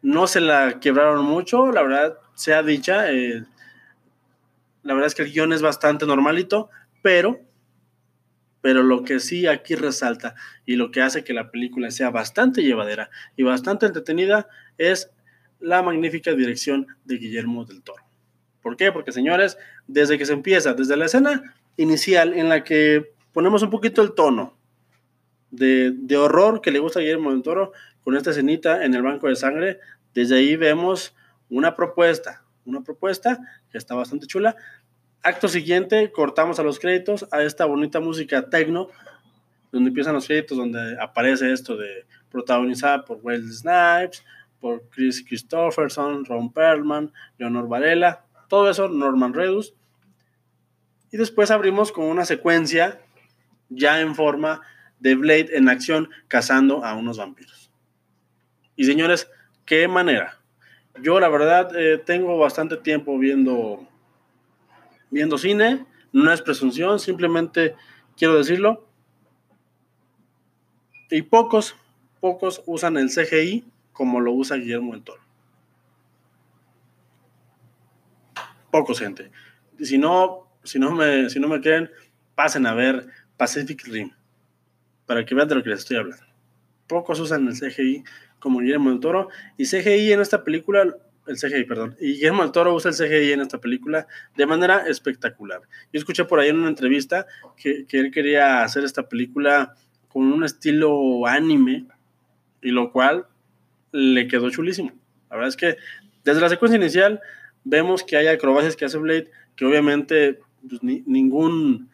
no 0.00 0.26
se 0.26 0.40
la 0.40 0.80
quebraron 0.80 1.24
mucho, 1.24 1.70
la 1.70 1.82
verdad 1.82 2.18
sea 2.34 2.62
dicha, 2.62 3.12
eh, 3.12 3.44
la 4.82 4.94
verdad 4.94 5.08
es 5.08 5.14
que 5.14 5.22
el 5.22 5.32
guion 5.32 5.52
es 5.52 5.60
bastante 5.60 6.06
normalito, 6.06 6.70
pero, 7.02 7.40
pero 8.62 8.82
lo 8.82 9.02
que 9.02 9.20
sí 9.20 9.46
aquí 9.46 9.74
resalta 9.74 10.34
y 10.64 10.76
lo 10.76 10.90
que 10.90 11.02
hace 11.02 11.24
que 11.24 11.34
la 11.34 11.50
película 11.50 11.90
sea 11.90 12.08
bastante 12.08 12.62
llevadera 12.62 13.10
y 13.36 13.42
bastante 13.42 13.84
entretenida 13.84 14.48
es 14.78 15.10
la 15.60 15.82
magnífica 15.82 16.34
dirección 16.34 16.86
de 17.04 17.16
Guillermo 17.16 17.64
del 17.64 17.82
Toro. 17.82 18.02
¿Por 18.62 18.76
qué? 18.76 18.92
Porque 18.92 19.12
señores, 19.12 19.58
desde 19.86 20.18
que 20.18 20.26
se 20.26 20.32
empieza, 20.32 20.74
desde 20.74 20.96
la 20.96 21.06
escena 21.06 21.54
inicial 21.76 22.34
en 22.34 22.48
la 22.48 22.64
que 22.64 23.12
ponemos 23.32 23.62
un 23.62 23.70
poquito 23.70 24.02
el 24.02 24.12
tono 24.12 24.56
de, 25.50 26.16
horror 26.16 26.60
que 26.60 26.70
le 26.70 26.78
gusta 26.78 26.98
a 26.98 27.02
Guillermo 27.02 27.30
del 27.30 27.42
Toro 27.42 27.72
con 28.02 28.16
esta 28.16 28.30
escenita 28.30 28.84
en 28.84 28.94
el 28.94 29.02
banco 29.02 29.28
de 29.28 29.36
sangre, 29.36 29.80
desde 30.14 30.36
ahí 30.36 30.56
vemos 30.56 31.14
una 31.48 31.74
propuesta, 31.74 32.42
una 32.64 32.82
propuesta 32.82 33.38
que 33.70 33.78
está 33.78 33.94
bastante 33.94 34.26
chula. 34.26 34.56
Acto 35.22 35.48
siguiente, 35.48 36.10
cortamos 36.12 36.58
a 36.58 36.62
los 36.62 36.78
créditos 36.78 37.26
a 37.30 37.42
esta 37.42 37.64
bonita 37.64 38.00
música 38.00 38.48
techno, 38.48 38.88
donde 39.72 39.88
empiezan 39.88 40.14
los 40.14 40.26
créditos, 40.26 40.56
donde 40.56 40.96
aparece 41.00 41.52
esto 41.52 41.76
de 41.76 42.06
protagonizada 42.30 43.04
por 43.04 43.18
Wesley 43.22 43.52
Snipes, 43.52 44.24
por 44.60 44.88
Chris 44.90 45.24
Christopherson, 45.26 46.24
Ron 46.24 46.52
Perlman, 46.52 47.12
Leonor 47.38 47.68
Varela, 47.68 48.24
todo 48.48 48.70
eso, 48.70 48.88
Norman 48.88 49.34
Redus. 49.34 49.74
Y 51.10 51.16
después 51.16 51.50
abrimos 51.50 51.92
con 51.92 52.04
una 52.06 52.24
secuencia 52.24 53.00
ya 53.68 54.00
en 54.00 54.14
forma 54.14 54.62
de 54.98 55.14
Blade 55.14 55.56
en 55.56 55.68
acción 55.68 56.10
cazando 56.26 56.84
a 56.84 56.94
unos 56.94 57.18
vampiros. 57.18 57.70
Y 58.76 58.84
señores, 58.84 59.30
qué 59.64 59.88
manera, 59.88 60.38
yo 61.02 61.20
la 61.20 61.28
verdad 61.28 61.70
eh, 61.76 61.98
tengo 61.98 62.36
bastante 62.38 62.76
tiempo 62.76 63.18
viendo, 63.18 63.86
viendo 65.10 65.38
cine, 65.38 65.86
no 66.12 66.32
es 66.32 66.42
presunción, 66.42 66.98
simplemente 66.98 67.74
quiero 68.16 68.36
decirlo. 68.36 68.86
Y 71.10 71.22
pocos, 71.22 71.76
pocos 72.20 72.62
usan 72.66 72.96
el 72.98 73.08
CGI 73.08 73.64
como 73.98 74.20
lo 74.20 74.32
usa 74.32 74.56
Guillermo 74.56 74.92
del 74.92 75.02
Toro. 75.02 75.20
Pocos, 78.70 79.00
gente. 79.00 79.32
Si 79.80 79.98
no, 79.98 80.46
si 80.62 80.78
no 80.78 80.92
me, 80.92 81.28
si 81.28 81.40
no 81.40 81.48
me 81.48 81.60
creen, 81.60 81.90
pasen 82.36 82.64
a 82.66 82.74
ver 82.74 83.08
Pacific 83.36 83.84
Rim 83.88 84.12
para 85.04 85.26
que 85.26 85.34
vean 85.34 85.48
de 85.48 85.56
lo 85.56 85.64
que 85.64 85.70
les 85.70 85.80
estoy 85.80 85.96
hablando. 85.96 86.24
pocos 86.86 87.18
usan 87.18 87.48
el 87.48 87.54
CGI 87.54 88.04
como 88.38 88.60
Guillermo 88.60 88.90
del 88.90 89.00
Toro. 89.00 89.30
Y 89.56 89.64
CGI 89.64 90.12
en 90.12 90.20
esta 90.20 90.44
película, 90.44 90.94
el 91.26 91.36
CGI, 91.36 91.64
perdón, 91.64 91.96
y 91.98 92.12
Guillermo 92.12 92.42
del 92.42 92.52
Toro 92.52 92.76
usa 92.76 92.92
el 92.92 92.96
CGI 92.96 93.32
en 93.32 93.40
esta 93.40 93.60
película 93.60 94.06
de 94.36 94.46
manera 94.46 94.86
espectacular. 94.86 95.62
Yo 95.92 95.98
escuché 95.98 96.24
por 96.24 96.38
ahí 96.38 96.50
en 96.50 96.58
una 96.58 96.68
entrevista 96.68 97.26
que, 97.56 97.84
que 97.84 97.98
él 97.98 98.12
quería 98.12 98.62
hacer 98.62 98.84
esta 98.84 99.08
película 99.08 99.74
con 100.06 100.32
un 100.32 100.44
estilo 100.44 101.26
anime, 101.26 101.88
y 102.62 102.70
lo 102.70 102.92
cual 102.92 103.26
le 103.92 104.28
quedó 104.28 104.50
chulísimo. 104.50 104.92
La 105.30 105.36
verdad 105.36 105.48
es 105.48 105.56
que 105.56 105.76
desde 106.24 106.40
la 106.40 106.48
secuencia 106.48 106.76
inicial 106.76 107.20
vemos 107.64 108.02
que 108.02 108.16
hay 108.16 108.26
acrobacias 108.26 108.76
que 108.76 108.84
hace 108.84 108.98
Blade 108.98 109.30
que 109.56 109.64
obviamente 109.64 110.38
pues, 110.68 110.82
ningún, 110.82 111.90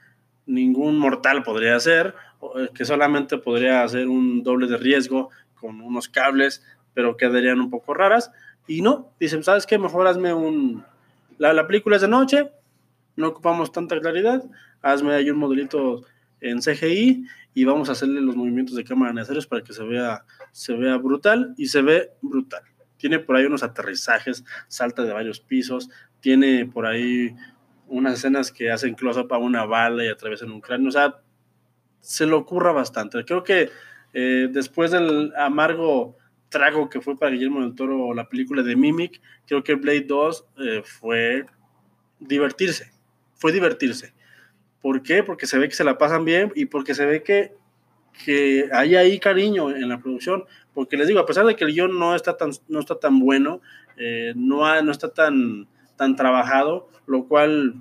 ningún 0.47 0.99
mortal 0.99 1.43
podría 1.43 1.77
hacer, 1.77 2.15
eh, 2.57 2.69
que 2.75 2.85
solamente 2.85 3.39
podría 3.39 3.83
hacer 3.83 4.07
un 4.07 4.43
doble 4.43 4.67
de 4.67 4.77
riesgo 4.77 5.31
con 5.55 5.81
unos 5.81 6.09
cables, 6.09 6.63
pero 6.93 7.17
quedarían 7.17 7.61
un 7.61 7.71
poco 7.71 7.95
raras. 7.95 8.31
Y 8.67 8.83
no, 8.83 9.11
dicen, 9.19 9.43
¿sabes 9.43 9.67
qué? 9.67 9.79
Mejor 9.79 10.07
hazme 10.07 10.35
un... 10.35 10.85
La, 11.39 11.53
la 11.53 11.67
película 11.67 11.97
es 11.97 12.03
de 12.03 12.09
noche, 12.09 12.51
no 13.17 13.29
ocupamos 13.29 13.73
tanta 13.73 13.99
claridad, 13.99 14.45
hazme 14.83 15.15
ahí 15.15 15.31
un 15.31 15.39
modelito 15.39 16.05
en 16.41 16.61
CGI 16.61 17.25
y 17.55 17.65
vamos 17.65 17.89
a 17.89 17.93
hacerle 17.93 18.21
los 18.21 18.37
movimientos 18.37 18.77
de 18.77 18.85
cámara 18.85 19.13
necesarios 19.13 19.47
para 19.47 19.63
que 19.63 19.73
se 19.73 19.85
vea, 19.85 20.25
se 20.53 20.75
vea 20.75 20.97
brutal 20.97 21.55
y 21.57 21.67
se 21.67 21.83
ve 21.83 22.11
brutal. 22.21 22.63
Tiene 22.97 23.19
por 23.19 23.37
ahí 23.37 23.45
unos 23.45 23.63
aterrizajes, 23.63 24.45
salta 24.69 25.03
de 25.05 25.13
varios 25.13 25.41
pisos, 25.41 25.91
tiene 26.21 26.67
por 26.67 26.87
ahí 26.87 27.35
unas 27.87 28.15
escenas 28.15 28.51
que 28.51 28.71
hacen 28.71 28.95
close-up 28.95 29.33
a 29.33 29.39
una 29.39 29.65
bala 29.65 30.05
y 30.05 30.09
atraviesan 30.09 30.51
un 30.51 30.61
cráneo, 30.61 30.89
o 30.89 30.93
sea, 30.93 31.21
se 32.01 32.27
lo 32.27 32.39
ocurra 32.39 32.73
bastante. 32.73 33.25
Creo 33.25 33.45
que 33.45 33.71
eh, 34.13 34.49
después 34.51 34.91
del 34.91 35.33
amargo 35.37 36.17
trago 36.49 36.89
que 36.89 37.01
fue 37.01 37.19
para 37.19 37.33
Guillermo 37.33 37.61
del 37.61 37.75
Toro 37.75 38.15
la 38.15 38.29
película 38.29 38.63
de 38.63 38.77
Mimic, 38.77 39.21
creo 39.47 39.65
que 39.65 39.75
Blade 39.75 40.07
2 40.07 40.47
eh, 40.59 40.83
fue 40.85 41.47
divertirse, 42.21 42.93
fue 43.35 43.53
divertirse. 43.53 44.15
¿Por 44.85 45.03
qué? 45.03 45.23
Porque 45.23 45.47
se 45.47 45.57
ve 45.57 45.67
que 45.67 45.75
se 45.75 45.83
la 45.83 45.97
pasan 45.97 46.27
bien 46.27 46.53
y 46.55 46.67
porque 46.67 46.95
se 46.95 47.07
ve 47.07 47.23
que, 47.23 47.55
que 48.23 48.69
hay 48.71 48.97
ahí 48.97 49.19
cariño 49.19 49.71
en 49.71 49.89
la 49.89 49.99
producción. 49.99 50.45
Porque 50.75 50.99
les 50.99 51.09
digo, 51.09 51.21
a 51.21 51.25
pesar 51.25 51.47
de 51.47 51.57
que 51.57 51.65
el 51.65 51.73
guion 51.73 51.99
no 51.99 52.15
está 52.15 52.37
tan, 52.37 52.51
no 52.69 52.81
está 52.81 52.97
tan 53.01 53.19
bueno, 53.19 53.63
eh, 53.97 54.35
no, 54.37 54.83
no 54.83 54.93
está 54.93 55.09
tan, 55.09 55.67
tan 55.97 56.17
trabajado, 56.17 56.91
lo 57.07 57.27
cual 57.27 57.77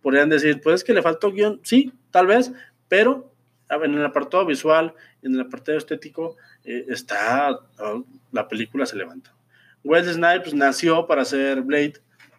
podrían 0.00 0.28
decir, 0.28 0.60
pues 0.62 0.76
es 0.76 0.84
que 0.84 0.94
le 0.94 1.02
faltó 1.02 1.32
guion. 1.32 1.58
Sí, 1.64 1.92
tal 2.12 2.28
vez, 2.28 2.52
pero 2.86 3.32
en 3.68 3.94
el 3.94 4.04
apartado 4.04 4.46
visual, 4.46 4.94
en 5.22 5.34
el 5.34 5.40
apartado 5.40 5.76
estético, 5.76 6.36
eh, 6.62 6.84
está, 6.86 7.50
oh, 7.80 8.04
la 8.30 8.46
película 8.46 8.86
se 8.86 8.94
levanta. 8.94 9.34
Wesley 9.82 10.14
Snipes 10.14 10.54
nació 10.54 11.04
para 11.08 11.24
ser 11.24 11.62
Blade, 11.62 11.94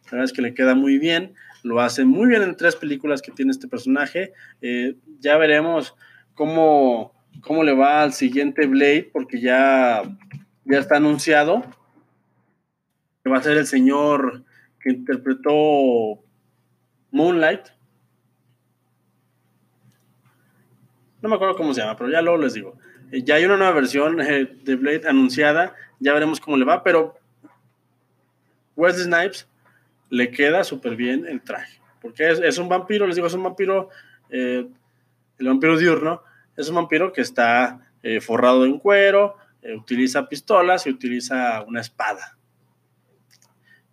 la 0.06 0.12
verdad 0.12 0.24
es 0.24 0.32
que 0.32 0.42
le 0.42 0.54
queda 0.54 0.74
muy 0.74 1.00
bien 1.00 1.36
lo 1.64 1.82
hace 1.82 2.06
muy 2.06 2.30
bien 2.30 2.42
en 2.42 2.56
tres 2.56 2.76
películas 2.76 3.22
que 3.22 3.32
tiene 3.32 3.52
este 3.52 3.68
personaje. 3.68 4.34
Eh, 4.62 4.96
ya 5.20 5.38
veremos 5.38 5.96
cómo, 6.34 7.14
cómo 7.42 7.64
le 7.64 7.74
va 7.74 8.02
al 8.02 8.14
siguiente 8.14 8.68
Blade, 8.68 9.10
porque 9.12 9.42
ya, 9.42 10.04
ya 10.66 10.80
está 10.80 10.98
anunciado 10.98 11.64
que 13.24 13.30
va 13.30 13.38
a 13.38 13.44
ser 13.44 13.58
el 13.58 13.68
señor 13.68 14.44
que 14.80 14.92
interpretó 14.92 16.24
Moonlight. 17.12 17.68
No 21.22 21.28
me 21.28 21.36
acuerdo 21.36 21.56
cómo 21.58 21.74
se 21.74 21.82
llama, 21.82 21.98
pero 21.98 22.10
ya 22.10 22.22
luego 22.22 22.38
les 22.38 22.54
digo. 22.54 22.78
Eh, 23.12 23.24
ya 23.24 23.36
hay 23.36 23.46
una 23.46 23.58
nueva 23.58 23.74
versión 23.74 24.22
eh, 24.22 24.46
de 24.64 24.76
Blade 24.76 25.08
anunciada, 25.08 25.76
ya 26.00 26.14
veremos 26.14 26.40
cómo 26.40 26.56
le 26.56 26.64
va, 26.64 26.84
pero 26.84 27.16
Wesley 28.76 29.04
Snipes 29.04 29.49
le 30.10 30.32
queda 30.32 30.64
súper 30.64 30.96
bien 30.96 31.26
el 31.28 31.42
traje. 31.42 31.80
Porque 32.02 32.30
es, 32.30 32.58
un 32.58 32.70
vampiro, 32.70 33.06
les 33.06 33.16
digo, 33.16 33.28
es 33.28 33.34
un 33.34 33.44
vampiro, 33.44 33.90
eh, 34.30 34.68
el 35.38 35.48
vampiro 35.48 35.78
diurno, 35.78 36.24
es 36.56 36.70
un 36.70 36.76
vampiro 36.76 37.12
que 37.12 37.22
está 37.22 37.92
eh, 38.04 38.22
forrado 38.22 38.66
en 38.66 38.80
cuero, 38.80 39.36
eh, 39.62 39.76
utiliza 39.76 40.28
pistolas 40.28 40.88
y 40.88 40.92
utiliza 40.92 41.64
una 41.64 41.82
espada. 41.82 42.38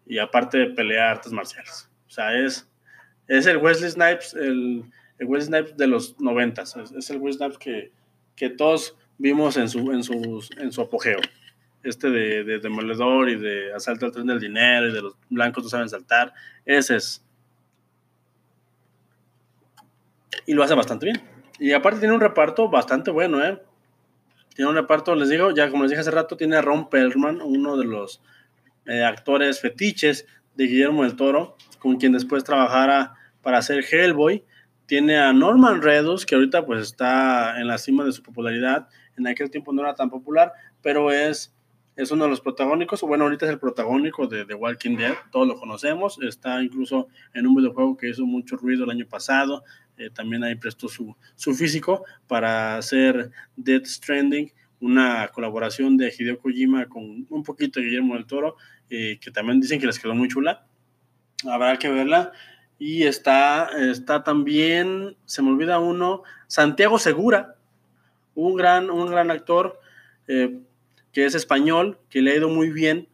Y 0.06 0.18
aparte 0.18 0.58
de 0.58 0.66
pelear 0.66 1.16
artes 1.16 1.32
marciales. 1.32 1.90
O 2.06 2.10
sea, 2.10 2.32
es, 2.38 2.68
es 3.26 3.46
el 3.46 3.56
Wesley 3.56 3.90
Snipes, 3.90 4.34
el, 4.34 4.84
Wesley 5.18 5.48
Snipes 5.48 5.76
de 5.76 5.86
los 5.88 6.20
noventas. 6.20 6.76
Es, 6.76 7.10
el 7.10 7.18
Wesley 7.18 7.38
Snipes 7.38 7.58
que, 7.58 7.92
que 8.36 8.50
todos 8.50 8.96
vimos 9.18 9.56
en 9.56 9.68
su, 9.68 9.90
en, 9.90 10.02
en 10.58 10.72
su 10.72 10.80
apogeo 10.80 11.18
este 11.88 12.10
de, 12.10 12.58
demoledor 12.58 13.28
y 13.30 13.36
de 13.36 13.72
asalto 13.72 14.06
al 14.06 14.12
tren 14.12 14.26
del 14.26 14.40
dinero 14.40 14.88
y 14.88 14.92
de 14.92 15.02
los 15.02 15.16
blancos 15.30 15.64
no 15.64 15.70
saben 15.70 15.88
saltar, 15.88 16.32
ese 16.64 16.96
es. 16.96 17.24
Y 20.46 20.54
lo 20.54 20.62
hace 20.62 20.74
bastante 20.74 21.06
bien. 21.06 21.22
Y 21.58 21.72
aparte 21.72 22.00
tiene 22.00 22.14
un 22.14 22.20
reparto 22.20 22.68
bastante 22.68 23.10
bueno, 23.10 23.44
¿eh? 23.44 23.60
Tiene 24.54 24.70
un 24.70 24.76
reparto, 24.76 25.14
les 25.14 25.28
digo, 25.28 25.50
ya 25.50 25.70
como 25.70 25.82
les 25.82 25.90
dije 25.90 26.00
hace 26.00 26.10
rato, 26.10 26.36
tiene 26.36 26.56
a 26.56 26.62
Ron 26.62 26.88
Perlman, 26.88 27.40
uno 27.42 27.76
de 27.76 27.84
los 27.84 28.22
eh, 28.86 29.04
actores 29.04 29.60
fetiches 29.60 30.26
de 30.54 30.66
Guillermo 30.66 31.02
del 31.02 31.16
Toro, 31.16 31.56
con 31.78 31.96
quien 31.96 32.12
después 32.12 32.44
trabajara 32.44 33.14
para 33.42 33.58
hacer 33.58 33.84
Hellboy. 33.84 34.44
Tiene 34.86 35.18
a 35.18 35.32
Norman 35.32 35.82
Redus, 35.82 36.24
que 36.24 36.36
ahorita 36.36 36.64
pues 36.64 36.80
está 36.82 37.60
en 37.60 37.66
la 37.66 37.78
cima 37.78 38.04
de 38.04 38.12
su 38.12 38.22
popularidad. 38.22 38.88
En 39.16 39.26
aquel 39.26 39.50
tiempo 39.50 39.72
no 39.72 39.82
era 39.82 39.94
tan 39.94 40.10
popular, 40.10 40.52
pero 40.82 41.10
es 41.10 41.55
es 41.96 42.10
uno 42.10 42.24
de 42.24 42.30
los 42.30 42.40
protagónicos, 42.40 43.00
bueno, 43.00 43.24
ahorita 43.24 43.46
es 43.46 43.52
el 43.52 43.58
protagónico 43.58 44.26
de 44.26 44.44
The 44.44 44.54
Walking 44.54 44.96
Dead, 44.96 45.14
todos 45.32 45.48
lo 45.48 45.58
conocemos, 45.58 46.18
está 46.22 46.62
incluso 46.62 47.08
en 47.32 47.46
un 47.46 47.54
videojuego 47.54 47.96
que 47.96 48.10
hizo 48.10 48.26
mucho 48.26 48.56
ruido 48.56 48.84
el 48.84 48.90
año 48.90 49.06
pasado, 49.06 49.64
eh, 49.96 50.10
también 50.10 50.44
ahí 50.44 50.54
prestó 50.56 50.88
su, 50.88 51.16
su 51.34 51.54
físico 51.54 52.04
para 52.26 52.76
hacer 52.76 53.30
Dead 53.56 53.82
Stranding, 53.84 54.52
una 54.80 55.28
colaboración 55.28 55.96
de 55.96 56.12
Hideo 56.16 56.38
Kojima 56.38 56.86
con 56.86 57.26
un 57.30 57.42
poquito 57.42 57.80
de 57.80 57.86
Guillermo 57.86 58.14
del 58.14 58.26
Toro, 58.26 58.56
eh, 58.90 59.18
que 59.20 59.30
también 59.30 59.60
dicen 59.60 59.80
que 59.80 59.86
les 59.86 59.98
quedó 59.98 60.14
muy 60.14 60.28
chula, 60.28 60.66
habrá 61.44 61.78
que 61.78 61.88
verla. 61.88 62.32
Y 62.78 63.04
está, 63.04 63.70
está 63.90 64.22
también, 64.22 65.16
se 65.24 65.40
me 65.40 65.48
olvida 65.48 65.78
uno, 65.78 66.24
Santiago 66.46 66.98
Segura, 66.98 67.56
un 68.34 68.54
gran, 68.54 68.90
un 68.90 69.10
gran 69.10 69.30
actor, 69.30 69.80
eh, 70.28 70.60
que 71.16 71.24
es 71.24 71.34
español, 71.34 71.98
que 72.10 72.20
le 72.20 72.32
ha 72.32 72.36
ido 72.36 72.50
muy 72.50 72.68
bien 72.68 73.08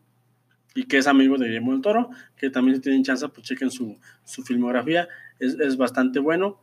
y 0.74 0.86
que 0.86 0.98
es 0.98 1.06
amigo 1.06 1.38
de 1.38 1.46
Guillermo 1.46 1.70
del 1.70 1.82
Toro, 1.82 2.10
que 2.36 2.50
también 2.50 2.80
tienen 2.80 3.04
chance, 3.04 3.28
pues 3.28 3.46
chequen 3.46 3.70
su, 3.70 3.96
su 4.24 4.42
filmografía, 4.42 5.08
es, 5.38 5.54
es, 5.60 5.76
bastante 5.76 6.18
bueno. 6.18 6.60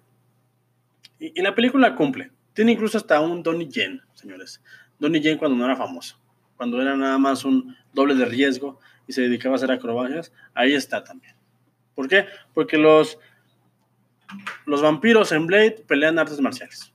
Y, 1.17 1.41
la 1.41 1.56
película 1.56 1.95
cumple. 1.95 2.30
Tiene 2.52 2.73
incluso 2.73 2.97
hasta 2.97 3.21
un 3.21 3.41
Donnie 3.41 3.69
Yen, 3.69 4.02
señores. 4.15 4.62
Donnie 4.99 5.21
Yen 5.21 5.38
cuando 5.38 5.58
no 5.58 5.63
era 5.63 5.78
famoso, 5.78 6.19
cuando 6.58 6.82
era 6.82 6.97
nada 6.97 7.17
más 7.17 7.45
un 7.45 7.73
doble 7.93 8.15
de 8.15 8.25
riesgo 8.25 8.78
y 9.08 9.13
se 9.13 9.21
dedicaba 9.21 9.56
a 9.56 9.60
hacer 9.60 9.71
acrobacias, 9.71 10.34
ahí 10.54 10.73
está 10.73 11.06
también. 11.06 11.36
¿Por 11.95 12.10
qué? 12.10 12.25
Porque 12.54 12.78
los, 12.78 13.17
los 14.65 14.82
vampiros 14.82 15.32
en 15.32 15.47
Blade 15.47 15.86
pelean 15.88 16.19
artes 16.19 16.41
marciales. 16.41 16.91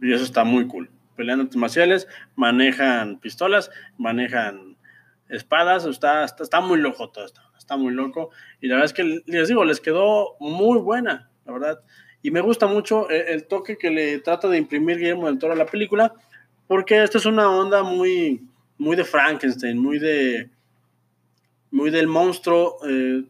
Y 0.00 0.14
eso 0.14 0.24
está 0.24 0.44
muy 0.44 0.66
cool 0.66 0.88
pelean 1.16 1.40
artes 1.40 1.56
marciales, 1.56 2.08
manejan 2.36 3.18
pistolas, 3.18 3.70
manejan 3.98 4.76
espadas, 5.28 5.84
está, 5.86 6.24
está, 6.24 6.60
muy 6.60 6.78
loco 6.78 7.10
todo 7.10 7.24
esto, 7.24 7.40
está 7.56 7.76
muy 7.76 7.92
loco. 7.92 8.30
Y 8.60 8.68
la 8.68 8.76
verdad 8.76 8.86
es 8.86 8.92
que 8.92 9.22
les 9.26 9.48
digo, 9.48 9.64
les 9.64 9.80
quedó 9.80 10.36
muy 10.40 10.78
buena, 10.78 11.30
la 11.44 11.52
verdad. 11.52 11.80
Y 12.22 12.30
me 12.30 12.40
gusta 12.40 12.66
mucho 12.66 13.08
el, 13.10 13.46
toque 13.46 13.76
que 13.76 13.90
le 13.90 14.18
trata 14.20 14.48
de 14.48 14.58
imprimir 14.58 14.98
Guillermo 14.98 15.26
del 15.26 15.38
Toro 15.38 15.52
a 15.52 15.56
la 15.56 15.66
película, 15.66 16.14
porque 16.66 17.02
esta 17.02 17.18
es 17.18 17.26
una 17.26 17.50
onda 17.50 17.82
muy, 17.82 18.42
muy 18.78 18.96
de 18.96 19.04
Frankenstein, 19.04 19.78
muy 19.78 19.98
de 19.98 20.50
muy 21.70 21.90
del 21.90 22.06
monstruo. 22.06 22.78
Eh, 22.88 23.24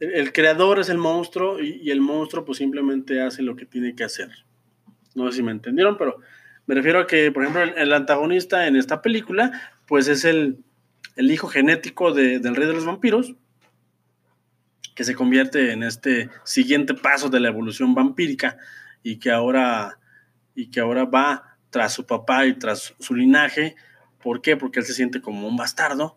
el, 0.00 0.32
creador 0.32 0.80
es 0.80 0.88
el 0.88 0.98
monstruo 0.98 1.60
y, 1.60 1.80
y, 1.82 1.90
el 1.90 2.00
monstruo 2.00 2.44
pues 2.44 2.58
simplemente 2.58 3.20
hace 3.20 3.42
lo 3.42 3.54
que 3.54 3.66
tiene 3.66 3.94
que 3.94 4.04
hacer. 4.04 4.30
No 5.14 5.30
sé 5.30 5.38
si 5.38 5.42
me 5.42 5.52
entendieron, 5.52 5.96
pero 5.96 6.20
me 6.66 6.74
refiero 6.74 7.00
a 7.00 7.06
que, 7.06 7.30
por 7.32 7.42
ejemplo, 7.42 7.62
el, 7.62 7.92
antagonista 7.92 8.66
en 8.66 8.76
esta 8.76 9.02
película, 9.02 9.52
pues 9.86 10.08
es 10.08 10.24
el, 10.24 10.64
hijo 11.16 11.48
genético 11.48 12.12
del 12.12 12.56
rey 12.56 12.66
de 12.66 12.72
los 12.72 12.86
vampiros, 12.86 13.34
que 14.94 15.04
se 15.04 15.14
convierte 15.14 15.72
en 15.72 15.82
este 15.82 16.30
siguiente 16.44 16.94
paso 16.94 17.28
de 17.28 17.40
la 17.40 17.48
evolución 17.48 17.94
vampírica 17.94 18.58
y 19.02 19.16
que 19.16 19.30
ahora, 19.30 19.98
y 20.54 20.70
que 20.70 20.80
ahora 20.80 21.04
va 21.04 21.56
tras 21.70 21.94
su 21.94 22.06
papá 22.06 22.46
y 22.46 22.54
tras 22.54 22.94
su 22.98 23.14
linaje. 23.14 23.74
¿Por 24.22 24.42
qué? 24.42 24.56
Porque 24.56 24.80
él 24.80 24.86
se 24.86 24.94
siente 24.94 25.20
como 25.20 25.48
un 25.48 25.56
bastardo. 25.56 26.16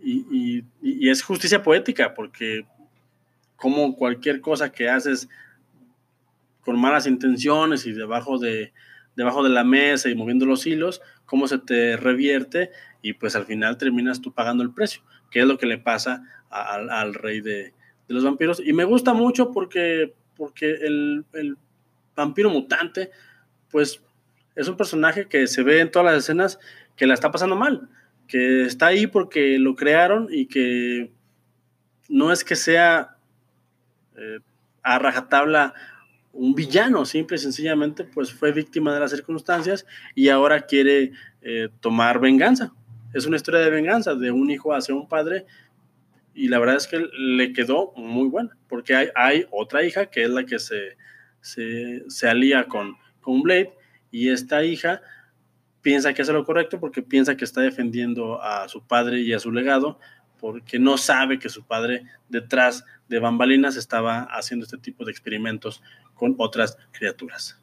Y, 0.00 0.64
y 0.82 1.08
es 1.08 1.22
justicia 1.22 1.62
poética, 1.62 2.12
porque 2.14 2.66
como 3.56 3.96
cualquier 3.96 4.40
cosa 4.40 4.70
que 4.70 4.90
haces 4.90 5.28
con 6.64 6.80
malas 6.80 7.06
intenciones 7.06 7.86
y 7.86 7.92
debajo 7.92 8.38
de, 8.38 8.72
debajo 9.16 9.42
de 9.42 9.50
la 9.50 9.64
mesa 9.64 10.08
y 10.08 10.14
moviendo 10.14 10.46
los 10.46 10.66
hilos, 10.66 11.02
cómo 11.26 11.46
se 11.46 11.58
te 11.58 11.96
revierte 11.96 12.70
y 13.02 13.14
pues 13.14 13.36
al 13.36 13.44
final 13.44 13.76
terminas 13.76 14.20
tú 14.20 14.32
pagando 14.32 14.62
el 14.62 14.72
precio, 14.72 15.02
que 15.30 15.40
es 15.40 15.46
lo 15.46 15.58
que 15.58 15.66
le 15.66 15.78
pasa 15.78 16.22
al 16.50 17.14
rey 17.14 17.40
de, 17.40 17.74
de, 18.08 18.14
los 18.14 18.24
vampiros. 18.24 18.62
Y 18.64 18.72
me 18.72 18.84
gusta 18.84 19.12
mucho 19.12 19.50
porque, 19.50 20.14
porque 20.36 20.70
el, 20.70 21.24
el, 21.32 21.56
vampiro 22.16 22.48
mutante, 22.48 23.10
pues 23.70 24.00
es 24.54 24.68
un 24.68 24.76
personaje 24.76 25.26
que 25.26 25.48
se 25.48 25.64
ve 25.64 25.80
en 25.80 25.90
todas 25.90 26.06
las 26.06 26.22
escenas 26.22 26.60
que 26.94 27.08
la 27.08 27.14
está 27.14 27.32
pasando 27.32 27.56
mal, 27.56 27.88
que 28.28 28.66
está 28.66 28.86
ahí 28.86 29.08
porque 29.08 29.58
lo 29.58 29.74
crearon 29.74 30.28
y 30.30 30.46
que 30.46 31.10
no 32.08 32.32
es 32.32 32.44
que 32.44 32.54
sea 32.54 33.16
eh, 34.16 34.38
a 34.82 34.98
rajatabla 34.98 35.74
un 36.34 36.54
villano, 36.54 37.04
simple 37.04 37.36
y 37.36 37.40
sencillamente, 37.40 38.04
pues 38.04 38.32
fue 38.32 38.52
víctima 38.52 38.92
de 38.92 39.00
las 39.00 39.12
circunstancias 39.12 39.86
y 40.14 40.28
ahora 40.28 40.62
quiere 40.66 41.12
eh, 41.42 41.68
tomar 41.80 42.20
venganza. 42.20 42.72
Es 43.12 43.26
una 43.26 43.36
historia 43.36 43.60
de 43.60 43.70
venganza 43.70 44.14
de 44.14 44.30
un 44.30 44.50
hijo 44.50 44.74
hacia 44.74 44.94
un 44.94 45.08
padre 45.08 45.46
y 46.34 46.48
la 46.48 46.58
verdad 46.58 46.76
es 46.76 46.88
que 46.88 47.06
le 47.16 47.52
quedó 47.52 47.92
muy 47.96 48.28
buena, 48.28 48.56
porque 48.68 49.12
hay, 49.14 49.46
otra 49.50 49.84
hija 49.84 50.06
que 50.06 50.24
es 50.24 50.30
la 50.30 50.44
que 50.44 50.58
se, 50.58 50.96
se, 51.40 52.28
alía 52.28 52.64
con, 52.64 52.96
con 53.20 53.42
Blade 53.42 53.72
y 54.10 54.30
esta 54.30 54.64
hija 54.64 55.00
piensa 55.80 56.12
que 56.12 56.22
hace 56.22 56.32
lo 56.32 56.44
correcto 56.44 56.80
porque 56.80 57.02
piensa 57.02 57.36
que 57.36 57.44
está 57.44 57.60
defendiendo 57.60 58.42
a 58.42 58.68
su 58.68 58.84
padre 58.84 59.20
y 59.20 59.32
a 59.32 59.38
su 59.38 59.52
legado, 59.52 60.00
porque 60.40 60.80
no 60.80 60.98
sabe 60.98 61.38
que 61.38 61.48
su 61.48 61.64
padre 61.64 62.04
detrás 62.28 62.84
de 63.08 63.20
bambalinas 63.20 63.76
estaba 63.76 64.22
haciendo 64.22 64.64
este 64.64 64.78
tipo 64.78 65.04
de 65.04 65.12
experimentos 65.12 65.82
con 66.14 66.34
otras 66.38 66.78
criaturas. 66.92 67.60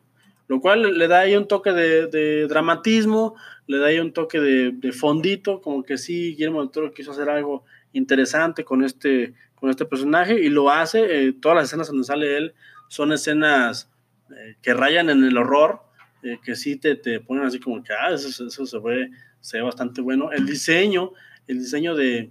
Lo 0.48 0.60
cual 0.60 0.98
le 0.98 1.08
da 1.08 1.22
ahí 1.22 1.38
un 1.38 1.48
toque 1.48 1.72
de, 1.72 2.46
dramatismo, 2.48 3.36
le 3.68 3.78
da 3.78 3.88
ahí 3.88 4.00
un 4.00 4.12
toque 4.12 4.40
de, 4.40 4.92
fondito, 4.92 5.62
como 5.62 5.84
que 5.84 5.98
sí, 5.98 6.32
Guillermo 6.32 6.60
del 6.60 6.72
Toro 6.72 6.94
quiso 6.94 7.12
hacer 7.12 7.30
algo 7.30 7.64
interesante 7.94 8.66
con 8.66 8.84
este, 8.84 9.34
con 9.56 9.70
este 9.70 9.86
personaje 9.86 10.40
y 10.40 10.50
lo 10.50 10.70
hace. 10.70 11.28
Eh, 11.28 11.34
todas 11.34 11.56
las 11.56 11.68
escenas 11.68 11.88
donde 11.88 12.04
sale 12.04 12.36
él 12.36 12.54
son 12.90 13.14
escenas 13.14 13.90
eh, 14.32 14.56
que 14.62 14.74
rayan 14.74 15.10
en 15.10 15.24
el 15.24 15.38
horror, 15.38 15.84
eh, 16.24 16.38
que 16.44 16.56
sí 16.56 16.76
te, 16.76 16.96
te, 16.96 17.22
ponen 17.22 17.46
así 17.46 17.60
como 17.60 17.82
que, 17.82 17.94
ah, 17.94 18.14
eso, 18.14 18.46
eso 18.46 18.66
se, 18.66 18.80
ve, 18.80 19.10
se 19.40 19.58
ve 19.58 19.64
bastante 19.64 20.02
bueno. 20.02 20.32
El 20.34 20.46
diseño, 20.46 21.14
el 21.48 21.60
diseño 21.60 21.96
de, 21.96 22.30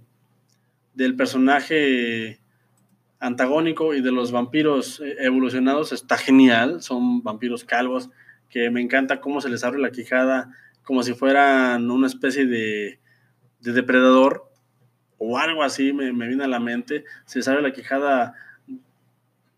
del 0.93 1.15
personaje 1.15 2.40
antagónico 3.21 3.93
y 3.93 4.01
de 4.01 4.11
los 4.11 4.31
vampiros 4.31 4.99
eh, 4.99 5.15
evolucionados 5.19 5.93
está 5.93 6.17
genial. 6.17 6.81
Son 6.81 7.23
vampiros 7.23 7.63
calvos 7.63 8.09
que 8.49 8.69
me 8.69 8.81
encanta 8.81 9.21
cómo 9.21 9.39
se 9.39 9.47
les 9.47 9.63
abre 9.63 9.79
la 9.79 9.91
quijada 9.91 10.51
como 10.83 11.03
si 11.03 11.13
fueran 11.13 11.89
una 11.89 12.07
especie 12.07 12.47
de, 12.47 12.99
depredador 13.59 14.51
o 15.19 15.37
algo 15.37 15.61
así, 15.61 15.93
me, 15.93 16.11
viene 16.11 16.43
a 16.43 16.47
la 16.47 16.59
mente. 16.59 17.05
Se 17.25 17.39
les 17.39 17.47
abre 17.47 17.61
la 17.61 17.71
quijada 17.71 18.33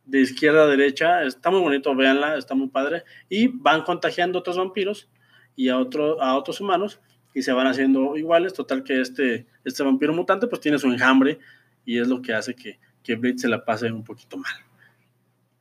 de 0.06 0.20
izquierda 0.20 0.64
a 0.64 0.68
derecha. 0.68 1.24
Está 1.24 1.50
muy 1.50 1.62
bonito, 1.62 1.96
véanla, 1.96 2.38
está 2.38 2.54
muy 2.54 2.68
padre. 2.68 3.06
Y 3.30 3.48
van 3.48 3.84
contagiando 3.84 4.38
a 4.38 4.42
otros 4.42 4.58
vampiros 4.58 5.10
y 5.56 5.70
a, 5.70 5.80
otro, 5.80 6.22
a 6.22 6.36
otros 6.36 6.60
humanos 6.60 7.00
y 7.34 7.44
se 7.44 7.54
van 7.54 7.68
haciendo 7.68 8.18
iguales. 8.18 8.54
Total 8.54 8.84
que 8.84 9.00
este, 9.00 9.48
este 9.64 9.84
vampiro 9.84 10.14
mutante 10.14 10.48
pues 10.48 10.60
tiene 10.60 10.78
su 10.78 10.92
enjambre 10.92 11.40
y 11.86 11.98
es 11.98 12.10
lo 12.10 12.22
que 12.22 12.34
hace 12.34 12.54
que, 12.54 12.78
que 13.04 13.16
Blade 13.16 13.38
se 13.38 13.48
la 13.48 13.64
pase 13.64 13.92
un 13.92 14.04
poquito 14.04 14.38
mal. 14.38 14.54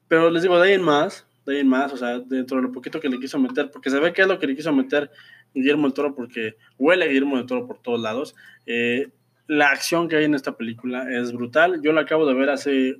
Pero 0.08 0.30
les 0.30 0.42
digo, 0.42 0.58
de 0.58 0.68
ahí 0.68 0.74
en 0.74 0.82
más, 0.82 1.26
de 1.46 1.54
ahí 1.54 1.60
en 1.60 1.68
más, 1.68 1.92
o 1.92 1.96
sea, 1.96 2.18
dentro 2.20 2.58
de 2.58 2.64
lo 2.64 2.72
poquito 2.72 3.00
que 3.00 3.08
le 3.08 3.18
quiso 3.18 3.38
meter, 3.38 3.70
porque 3.70 3.90
se 3.90 3.98
ve 3.98 4.12
que 4.12 4.22
es 4.22 4.28
lo 4.28 4.38
que 4.38 4.46
le 4.46 4.54
quiso 4.54 4.72
meter 4.72 5.10
Guillermo 5.54 5.84
del 5.84 5.94
Toro, 5.94 6.14
porque 6.14 6.56
huele 6.78 7.04
a 7.04 7.08
Guillermo 7.08 7.36
del 7.36 7.46
Toro 7.46 7.66
por 7.66 7.78
todos 7.78 8.00
lados. 8.00 8.34
Eh, 8.66 9.10
la 9.46 9.68
acción 9.68 10.08
que 10.08 10.16
hay 10.16 10.24
en 10.24 10.34
esta 10.34 10.56
película 10.56 11.10
es 11.10 11.32
brutal. 11.32 11.80
Yo 11.82 11.92
la 11.92 12.02
acabo 12.02 12.26
de 12.26 12.34
ver 12.34 12.50
hace 12.50 12.96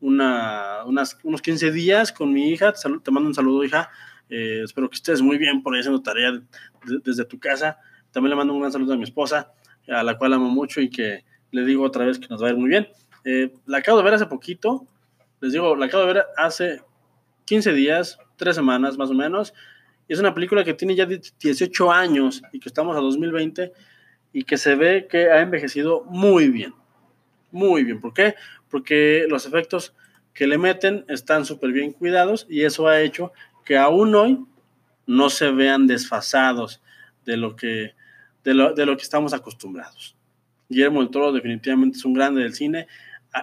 una, 0.00 0.84
unas, 0.84 1.18
unos 1.22 1.42
15 1.42 1.72
días 1.72 2.12
con 2.12 2.32
mi 2.32 2.50
hija. 2.50 2.72
Te, 2.72 3.10
mando 3.10 3.28
un 3.28 3.34
saludo, 3.34 3.64
hija. 3.64 3.90
Eh, 4.28 4.62
espero 4.64 4.90
que 4.90 4.96
estés 4.96 5.22
muy 5.22 5.38
bien 5.38 5.62
por 5.62 5.74
ahí 5.74 5.80
haciendo 5.80 6.02
tarea 6.02 6.40
desde 7.04 7.24
tu 7.24 7.38
casa. 7.38 7.78
También 8.10 8.30
le 8.30 8.36
mando 8.36 8.54
un 8.54 8.60
gran 8.60 8.72
saludo 8.72 8.94
a 8.94 8.96
mi 8.96 9.04
esposa, 9.04 9.52
a 9.88 10.02
la 10.02 10.16
cual 10.18 10.34
amo 10.34 10.48
mucho 10.48 10.80
y 10.80 10.90
que 10.90 11.24
le 11.50 11.64
digo 11.64 11.84
otra 11.84 12.04
vez 12.04 12.18
que 12.18 12.28
nos 12.28 12.42
va 12.42 12.48
a 12.48 12.50
ir 12.50 12.56
muy 12.56 12.68
bien. 12.68 12.88
Eh, 13.24 13.52
la 13.66 13.78
acabo 13.78 13.98
de 13.98 14.04
ver 14.04 14.14
hace 14.14 14.26
poquito. 14.26 14.86
Les 15.40 15.52
digo, 15.52 15.76
la 15.76 15.86
acabo 15.86 16.06
de 16.06 16.14
ver 16.14 16.24
hace 16.36 16.82
15 17.44 17.72
días, 17.72 18.18
3 18.36 18.54
semanas 18.54 18.98
más 18.98 19.10
o 19.10 19.14
menos. 19.14 19.54
Y 20.08 20.14
es 20.14 20.20
una 20.20 20.34
película 20.34 20.64
que 20.64 20.74
tiene 20.74 20.94
ya 20.94 21.06
18 21.06 21.92
años 21.92 22.42
y 22.52 22.60
que 22.60 22.68
estamos 22.68 22.96
a 22.96 23.00
2020 23.00 23.72
y 24.32 24.44
que 24.44 24.56
se 24.56 24.74
ve 24.74 25.06
que 25.08 25.30
ha 25.30 25.40
envejecido 25.40 26.04
muy 26.04 26.48
bien. 26.48 26.74
Muy 27.50 27.84
bien. 27.84 28.00
¿Por 28.00 28.14
qué? 28.14 28.34
Porque 28.70 29.26
los 29.28 29.46
efectos 29.46 29.94
que 30.32 30.46
le 30.46 30.58
meten 30.58 31.04
están 31.08 31.44
súper 31.44 31.72
bien 31.72 31.92
cuidados 31.92 32.46
y 32.48 32.62
eso 32.62 32.86
ha 32.88 33.00
hecho 33.00 33.32
que 33.64 33.76
aún 33.76 34.14
hoy 34.14 34.44
no 35.06 35.30
se 35.30 35.50
vean 35.50 35.86
desfasados 35.86 36.82
de 37.24 37.36
lo 37.36 37.56
que, 37.56 37.94
de 38.44 38.54
lo, 38.54 38.74
de 38.74 38.86
lo 38.86 38.96
que 38.96 39.02
estamos 39.02 39.34
acostumbrados. 39.34 40.16
Guillermo 40.68 41.00
del 41.00 41.10
Toro 41.10 41.32
definitivamente 41.32 41.98
es 41.98 42.04
un 42.04 42.12
grande 42.12 42.42
del 42.42 42.54
cine 42.54 42.86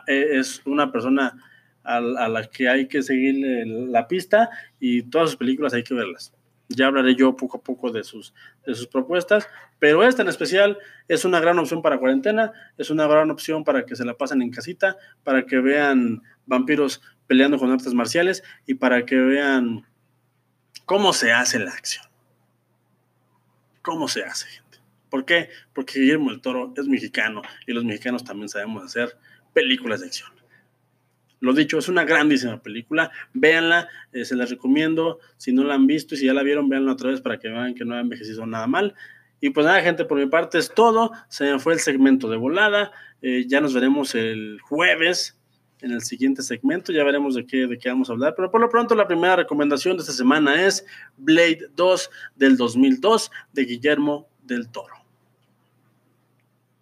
es 0.08 0.62
una 0.66 0.92
persona 0.92 1.36
a, 1.84 2.00
la 2.00 2.46
que 2.50 2.68
hay 2.68 2.88
que 2.88 3.02
seguir 3.04 3.36
la 3.68 4.08
pista 4.08 4.50
y 4.80 5.04
todas 5.04 5.30
sus 5.30 5.38
películas 5.38 5.74
hay 5.74 5.84
que 5.84 5.94
verlas. 5.94 6.34
Ya 6.68 6.88
hablaré 6.88 7.16
yo 7.16 7.36
poco 7.36 7.58
a 7.60 7.62
poco 7.62 7.92
de 7.92 8.04
sus, 8.04 8.34
de 8.66 8.74
sus 8.74 8.88
propuestas, 8.88 9.48
pero 9.78 10.04
esta 10.04 10.24
en 10.24 10.30
especial 10.30 10.80
es 11.08 11.24
una 11.24 11.40
gran 11.40 11.60
opción 11.60 11.84
para 11.84 12.00
cuarentena, 12.00 12.54
es 12.78 12.90
una 12.90 13.06
gran 13.06 13.30
opción 13.30 13.64
para 13.64 13.86
que 13.86 13.96
se 13.96 14.04
la 14.04 14.16
pasen 14.16 14.42
en 14.42 14.50
casita, 14.50 14.98
para 15.24 15.46
que 15.46 15.60
vean 15.60 16.24
vampiros 16.48 17.02
peleando 17.28 17.60
con 17.60 17.72
artes 17.72 17.94
marciales 17.94 18.44
y 18.66 18.76
para 18.76 19.06
que 19.06 19.16
vean 19.16 19.86
cómo 20.86 21.14
se 21.14 21.32
hace 21.32 21.60
la 21.60 21.72
acción. 21.72 22.06
¿Cómo 23.84 24.08
se 24.08 24.24
hace, 24.24 24.48
gente? 24.48 24.80
¿Por 25.10 25.26
qué? 25.26 25.50
Porque 25.72 26.00
Guillermo 26.00 26.32
el 26.32 26.42
Toro 26.42 26.74
es 26.76 26.88
mexicano 26.88 27.44
y 27.68 27.74
los 27.74 27.86
mexicanos 27.86 28.24
también 28.24 28.50
sabemos 28.50 28.84
hacer 28.84 29.16
películas 29.56 30.02
de 30.02 30.08
acción. 30.08 30.30
Lo 31.40 31.54
dicho, 31.54 31.78
es 31.78 31.88
una 31.88 32.04
grandísima 32.04 32.62
película. 32.62 33.12
Véanla, 33.34 33.88
eh, 34.12 34.26
se 34.26 34.36
las 34.36 34.50
recomiendo. 34.50 35.20
Si 35.38 35.54
no 35.54 35.64
la 35.64 35.76
han 35.76 35.88
visto 35.88 36.14
y 36.14 36.18
si 36.18 36.26
ya 36.26 36.34
la 36.34 36.44
vieron, 36.44 36.70
véanla 36.70 36.92
otra 36.92 37.10
vez 37.10 37.22
para 37.22 37.40
que 37.40 37.50
vean 37.50 37.74
que 37.74 37.86
no 37.86 37.96
ha 37.96 38.02
envejecido 38.02 38.46
nada 38.46 38.68
mal. 38.68 38.96
Y 39.42 39.52
pues 39.52 39.66
nada, 39.66 39.82
gente, 39.82 40.06
por 40.06 40.18
mi 40.18 40.26
parte 40.26 40.58
es 40.58 40.74
todo. 40.74 41.12
Se 41.30 41.52
me 41.52 41.60
fue 41.60 41.74
el 41.74 41.80
segmento 41.80 42.30
de 42.30 42.38
volada. 42.38 42.92
Eh, 43.22 43.46
ya 43.48 43.62
nos 43.62 43.74
veremos 43.74 44.16
el 44.16 44.60
jueves 44.62 45.40
en 45.82 45.92
el 45.92 46.02
siguiente 46.02 46.42
segmento. 46.42 46.92
Ya 46.92 47.04
veremos 47.04 47.36
de 47.36 47.46
qué, 47.46 47.68
de 47.68 47.78
qué 47.78 47.90
vamos 47.90 48.10
a 48.10 48.14
hablar. 48.14 48.34
Pero 48.36 48.50
por 48.50 48.60
lo 48.60 48.70
pronto, 48.70 48.96
la 48.96 49.08
primera 49.08 49.36
recomendación 49.36 49.98
de 49.98 50.02
esta 50.02 50.14
semana 50.14 50.66
es 50.66 50.86
Blade 51.18 51.70
2 51.76 52.10
del 52.36 52.58
2002 52.58 53.32
de 53.54 53.66
Guillermo 53.66 54.28
del 54.44 54.70
Toro. 54.70 54.96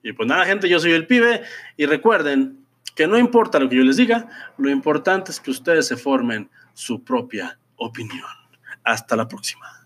Y 0.04 0.14
pues 0.14 0.28
nada, 0.28 0.46
gente, 0.46 0.70
yo 0.70 0.80
soy 0.80 0.92
el 0.92 1.08
pibe. 1.08 1.42
Y 1.76 1.86
recuerden, 1.86 2.63
que 2.96 3.08
no 3.08 3.18
importa 3.18 3.60
lo 3.60 3.70
que 3.70 3.78
yo 3.78 3.84
les 3.84 3.98
diga, 3.98 4.28
lo 4.58 4.70
importante 4.70 5.32
es 5.32 5.40
que 5.40 5.52
ustedes 5.52 5.88
se 5.88 5.98
formen 5.98 6.50
su 6.74 7.04
propia 7.04 7.60
opinión. 7.76 8.28
Hasta 8.84 9.16
la 9.16 9.28
próxima. 9.28 9.83